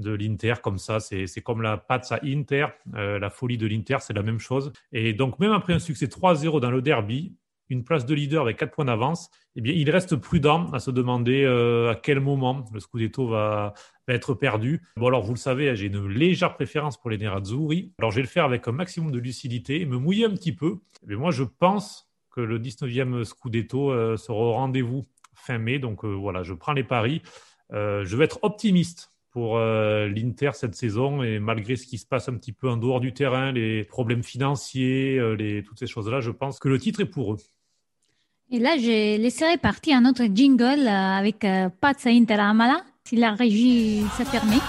de 0.00 0.12
l'Inter 0.12 0.54
comme 0.62 0.78
ça. 0.78 1.00
C'est 1.00 1.40
comme 1.42 1.62
la 1.62 1.76
Pazza 1.76 2.18
Inter, 2.24 2.66
euh, 2.94 3.18
la 3.18 3.30
folie 3.30 3.58
de 3.58 3.66
l'Inter, 3.66 3.98
c'est 4.00 4.14
la 4.14 4.22
même 4.22 4.38
chose. 4.38 4.72
Et 4.92 5.12
donc, 5.12 5.38
même 5.38 5.52
après 5.52 5.72
un 5.72 5.78
succès 5.78 6.06
3-0 6.06 6.60
dans 6.60 6.70
le 6.70 6.82
derby, 6.82 7.36
une 7.70 7.84
place 7.84 8.04
de 8.04 8.14
leader 8.14 8.42
avec 8.42 8.58
4 8.58 8.72
points 8.72 8.84
d'avance, 8.84 9.30
eh 9.56 9.60
bien, 9.60 9.72
il 9.72 9.88
reste 9.90 10.16
prudent 10.16 10.70
à 10.72 10.80
se 10.80 10.90
demander 10.90 11.44
euh, 11.44 11.92
à 11.92 11.94
quel 11.94 12.20
moment 12.20 12.64
le 12.72 12.80
Scudetto 12.80 13.28
va, 13.28 13.74
va, 14.06 14.14
être 14.14 14.34
perdu. 14.34 14.82
Bon, 14.96 15.06
alors, 15.06 15.22
vous 15.22 15.34
le 15.34 15.38
savez, 15.38 15.74
j'ai 15.76 15.86
une 15.86 16.08
légère 16.08 16.54
préférence 16.54 17.00
pour 17.00 17.10
les 17.10 17.18
Nerazzurri. 17.18 17.92
Alors, 17.98 18.10
je 18.10 18.16
vais 18.16 18.22
le 18.22 18.28
faire 18.28 18.44
avec 18.44 18.66
un 18.66 18.72
maximum 18.72 19.12
de 19.12 19.18
lucidité 19.18 19.80
et 19.80 19.86
me 19.86 19.96
mouiller 19.96 20.24
un 20.24 20.34
petit 20.34 20.52
peu. 20.52 20.80
Mais 21.06 21.14
moi, 21.14 21.30
je 21.30 21.44
pense 21.44 22.10
que 22.30 22.40
le 22.40 22.58
19e 22.58 23.24
Scudetto 23.24 23.92
euh, 23.92 24.16
sera 24.16 24.38
au 24.38 24.52
rendez-vous 24.52 25.04
fin 25.34 25.58
mai. 25.58 25.78
Donc, 25.78 26.04
voilà, 26.04 26.42
je 26.42 26.54
prends 26.54 26.72
les 26.72 26.84
paris. 26.84 27.22
je 27.70 28.16
vais 28.16 28.24
être 28.24 28.40
optimiste 28.42 29.09
pour 29.30 29.58
euh, 29.58 30.08
l'Inter 30.08 30.50
cette 30.54 30.74
saison 30.74 31.22
et 31.22 31.38
malgré 31.38 31.76
ce 31.76 31.86
qui 31.86 31.98
se 31.98 32.06
passe 32.06 32.28
un 32.28 32.34
petit 32.34 32.52
peu 32.52 32.68
en 32.68 32.76
dehors 32.76 33.00
du 33.00 33.12
terrain, 33.12 33.52
les 33.52 33.84
problèmes 33.84 34.22
financiers, 34.22 35.18
euh, 35.18 35.34
les, 35.34 35.62
toutes 35.62 35.78
ces 35.78 35.86
choses-là, 35.86 36.20
je 36.20 36.30
pense 36.30 36.58
que 36.58 36.68
le 36.68 36.78
titre 36.78 37.00
est 37.00 37.06
pour 37.06 37.34
eux. 37.34 37.38
Et 38.52 38.58
là, 38.58 38.76
je 38.76 39.16
laisserai 39.16 39.58
partir 39.58 39.96
un 39.96 40.04
autre 40.06 40.24
jingle 40.32 40.86
euh, 40.86 40.88
avec 40.88 41.46
Pazza 41.80 42.10
Inter 42.10 42.34
Amala, 42.34 42.82
si 43.04 43.16
la 43.16 43.32
régie 43.32 44.02
se 44.18 44.28
permet. 44.30 44.60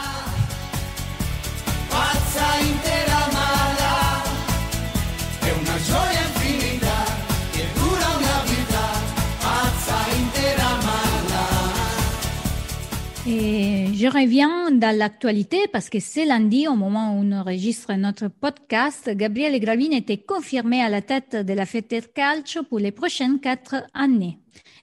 Je 14.01 14.07
reviens 14.07 14.71
dans 14.71 14.97
l'actualité 14.97 15.59
parce 15.71 15.91
que 15.91 15.99
c'est 15.99 16.25
lundi, 16.25 16.67
au 16.67 16.73
moment 16.73 17.13
où 17.13 17.19
on 17.19 17.31
enregistre 17.33 17.93
notre 17.93 18.29
podcast, 18.29 19.07
Gabriele 19.13 19.59
Gravine 19.59 19.93
était 19.93 20.17
confirmé 20.17 20.81
à 20.81 20.89
la 20.89 21.03
tête 21.03 21.35
de 21.35 21.53
la 21.53 21.67
Fête 21.67 22.11
Calcio 22.11 22.63
pour 22.63 22.79
les 22.79 22.89
prochaines 22.91 23.39
quatre 23.39 23.75
années. 23.93 24.40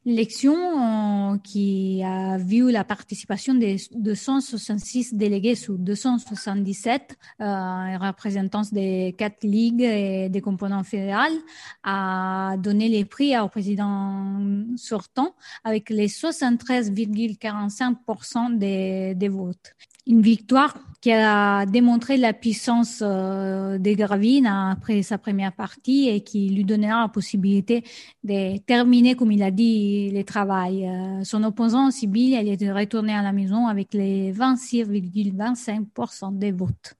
L'élection 0.08 0.54
euh, 0.54 1.36
qui 1.44 2.02
a 2.02 2.38
vu 2.38 2.72
la 2.72 2.82
participation 2.82 3.52
de 3.52 3.76
266 3.94 5.12
délégués 5.12 5.54
sur 5.54 5.76
277 5.76 7.18
euh, 7.42 7.98
représentants 7.98 8.62
des 8.72 9.14
quatre 9.18 9.44
ligues 9.44 9.82
et 9.82 10.30
des 10.30 10.40
composants 10.40 10.82
fédérales 10.82 11.36
a 11.84 12.56
donné 12.56 12.88
les 12.88 13.04
prix 13.04 13.38
au 13.38 13.48
président 13.48 14.40
sortant 14.76 15.34
avec 15.62 15.90
les 15.90 16.08
73,45% 16.08 18.56
des, 18.56 19.14
des 19.14 19.28
votes 19.28 19.74
une 20.08 20.22
victoire 20.22 20.74
qui 21.00 21.12
a 21.12 21.64
démontré 21.66 22.16
la 22.16 22.32
puissance 22.32 23.04
euh, 23.06 23.78
des 23.78 23.94
Gravines 23.94 24.46
après 24.46 25.02
sa 25.02 25.16
première 25.16 25.52
partie 25.52 26.08
et 26.08 26.22
qui 26.22 26.48
lui 26.48 26.64
donnera 26.64 27.02
la 27.02 27.08
possibilité 27.08 27.84
de 28.24 28.58
terminer, 28.58 29.14
comme 29.14 29.30
il 29.30 29.44
a 29.44 29.52
dit, 29.52 30.10
le 30.10 30.24
travail. 30.24 30.88
Euh, 30.88 31.22
son 31.22 31.44
opposant, 31.44 31.92
Sibyl, 31.92 32.34
elle 32.34 32.48
est 32.48 32.72
retournée 32.72 33.14
à 33.14 33.22
la 33.22 33.30
maison 33.32 33.68
avec 33.68 33.94
les 33.94 34.32
26,25% 34.32 36.36
des 36.36 36.50
votes. 36.50 36.94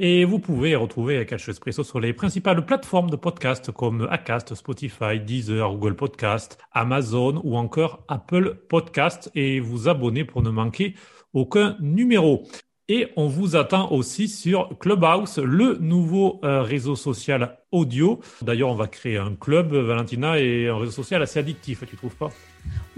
Et 0.00 0.24
vous 0.24 0.40
pouvez 0.40 0.74
retrouver 0.74 1.24
Calcio 1.24 1.52
Espresso 1.52 1.84
sur 1.84 2.00
les 2.00 2.12
principales 2.12 2.66
plateformes 2.66 3.10
de 3.10 3.16
podcast 3.16 3.70
comme 3.70 4.08
Acast, 4.10 4.56
Spotify, 4.56 5.20
Deezer, 5.20 5.70
Google 5.70 5.94
Podcast, 5.94 6.58
Amazon 6.72 7.40
ou 7.44 7.56
encore 7.56 8.04
Apple 8.08 8.56
Podcast 8.68 9.30
et 9.36 9.60
vous 9.60 9.88
abonner 9.88 10.24
pour 10.24 10.42
ne 10.42 10.50
manquer 10.50 10.96
aucun 11.32 11.76
numéro. 11.80 12.42
Et 12.90 13.08
on 13.16 13.28
vous 13.28 13.56
attend 13.56 13.90
aussi 13.92 14.28
sur 14.28 14.78
Clubhouse, 14.78 15.38
le 15.38 15.78
nouveau 15.78 16.38
euh, 16.44 16.60
réseau 16.60 16.96
social 16.96 17.56
audio. 17.72 18.20
D'ailleurs, 18.42 18.68
on 18.68 18.74
va 18.74 18.88
créer 18.88 19.16
un 19.16 19.34
club, 19.34 19.72
Valentina, 19.72 20.38
et 20.38 20.68
un 20.68 20.76
réseau 20.76 20.92
social 20.92 21.22
assez 21.22 21.38
addictif, 21.38 21.82
tu 21.88 21.96
trouves 21.96 22.14
pas? 22.14 22.30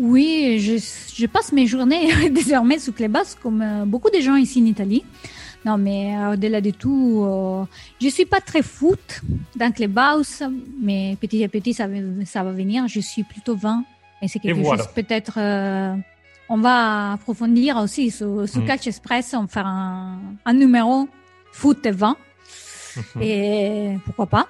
Oui, 0.00 0.58
je, 0.58 1.26
passe 1.26 1.52
mes 1.52 1.68
journées 1.68 2.08
désormais 2.30 2.80
sur 2.80 2.96
Clubhouse, 2.96 3.36
comme 3.40 3.62
euh, 3.62 3.84
beaucoup 3.84 4.10
de 4.10 4.18
gens 4.20 4.34
ici 4.34 4.60
en 4.60 4.66
Italie. 4.66 5.04
Non, 5.64 5.78
mais 5.78 6.16
euh, 6.16 6.32
au-delà 6.32 6.60
de 6.60 6.70
tout, 6.70 7.24
je 8.00 8.08
suis 8.08 8.26
pas 8.26 8.40
très 8.40 8.62
foot 8.62 9.20
dans 9.54 9.70
Clubhouse, 9.70 10.42
mais 10.80 11.16
petit 11.20 11.44
à 11.44 11.48
petit, 11.48 11.74
ça, 11.74 11.86
ça 12.24 12.42
va 12.42 12.50
venir. 12.50 12.88
Je 12.88 12.98
suis 12.98 13.22
plutôt 13.22 13.54
20. 13.54 13.84
Et 14.22 14.26
c'est 14.26 14.40
quelque 14.40 14.64
chose 14.64 14.88
peut-être 14.96 15.38
on 16.48 16.58
va 16.58 17.12
approfondir 17.12 17.76
aussi 17.78 18.10
sur, 18.10 18.28
mm. 18.28 18.66
Catch 18.66 18.86
Express, 18.86 19.34
on 19.34 19.42
va 19.42 19.48
faire 19.48 19.66
un, 19.66 20.18
un 20.44 20.52
numéro 20.52 21.08
foot 21.52 21.84
et 21.86 21.90
vin. 21.90 22.16
et 23.20 23.96
pourquoi 24.04 24.26
pas. 24.26 24.48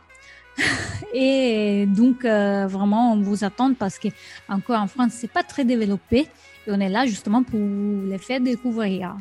et 1.14 1.86
donc, 1.86 2.24
euh, 2.24 2.66
vraiment, 2.66 3.12
on 3.12 3.20
vous 3.20 3.44
attend 3.44 3.74
parce 3.74 3.98
que 3.98 4.08
encore 4.48 4.80
en 4.80 4.86
France, 4.86 5.12
c'est 5.12 5.30
pas 5.30 5.42
très 5.42 5.64
développé. 5.64 6.28
Et 6.66 6.70
on 6.70 6.80
est 6.80 6.88
là 6.88 7.06
justement 7.06 7.42
pour 7.42 7.60
les 7.60 8.18
faire 8.18 8.40
découvrir. 8.40 9.16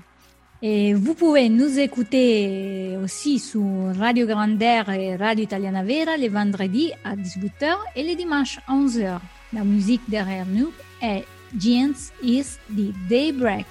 Et 0.62 0.94
vous 0.94 1.14
pouvez 1.14 1.50
nous 1.50 1.78
écouter 1.80 2.98
aussi 3.04 3.40
sur 3.40 3.64
Radio 4.00 4.26
Grandeur 4.26 4.90
et 4.90 5.16
Radio 5.16 5.44
Italiana 5.44 5.84
Vera 5.84 6.18
les 6.18 6.30
vendredis 6.30 6.92
à 7.04 7.16
18h 7.16 7.76
et 7.96 8.04
les 8.04 8.16
dimanches 8.16 8.60
à 8.68 8.74
11h. 8.74 9.20
La 9.54 9.64
musique 9.64 10.02
derrière 10.08 10.46
nous 10.48 10.72
est 11.02 11.26
Jeans 11.58 12.12
is 12.22 12.58
the 12.70 12.94
Daybreak. 13.10 13.66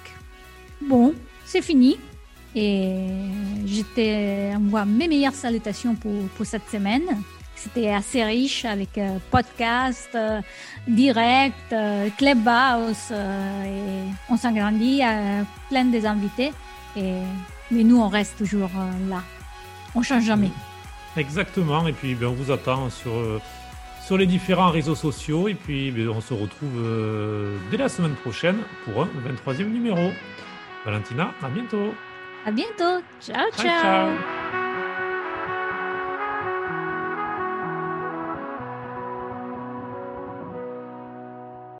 Bon, 0.81 1.13
c'est 1.45 1.61
fini. 1.61 1.97
Et 2.55 3.07
je 3.65 3.81
t'envoie 4.53 4.85
mes 4.85 5.07
meilleures 5.07 5.33
salutations 5.33 5.95
pour, 5.95 6.27
pour 6.35 6.45
cette 6.45 6.69
semaine. 6.69 7.03
C'était 7.55 7.89
assez 7.89 8.23
riche 8.23 8.65
avec 8.65 8.97
euh, 8.97 9.17
podcast, 9.31 10.09
euh, 10.15 10.41
direct, 10.87 11.55
euh, 11.71 12.09
clubhouse. 12.17 13.11
et 13.11 14.09
on 14.29 14.37
s'agrandit, 14.37 15.01
plein 15.69 15.85
des 15.85 16.05
invités. 16.05 16.51
Mais 16.95 17.83
nous, 17.83 17.99
on 17.99 18.07
reste 18.07 18.37
toujours 18.37 18.69
là. 19.09 19.23
On 19.95 20.01
change 20.01 20.23
jamais. 20.23 20.51
Exactement. 21.17 21.87
Et 21.87 21.93
puis, 21.93 22.15
ben, 22.15 22.27
on 22.27 22.33
vous 22.33 22.51
attend 22.51 22.89
sur, 22.89 23.11
euh, 23.11 23.41
sur 24.05 24.17
les 24.17 24.25
différents 24.25 24.69
réseaux 24.69 24.95
sociaux. 24.95 25.47
Et 25.47 25.55
puis, 25.55 25.91
ben, 25.91 26.09
on 26.09 26.21
se 26.21 26.33
retrouve 26.33 26.77
euh, 26.77 27.57
dès 27.71 27.77
la 27.77 27.89
semaine 27.89 28.15
prochaine 28.15 28.57
pour 28.83 29.03
un 29.03 29.09
23e 29.27 29.69
numéro. 29.69 30.11
Valentina, 30.85 31.33
à 31.41 31.49
bientôt. 31.49 31.93
À 32.45 32.51
bientôt. 32.51 33.03
ciao. 33.19 33.49
ciao. 33.57 33.81
ciao. 33.81 34.64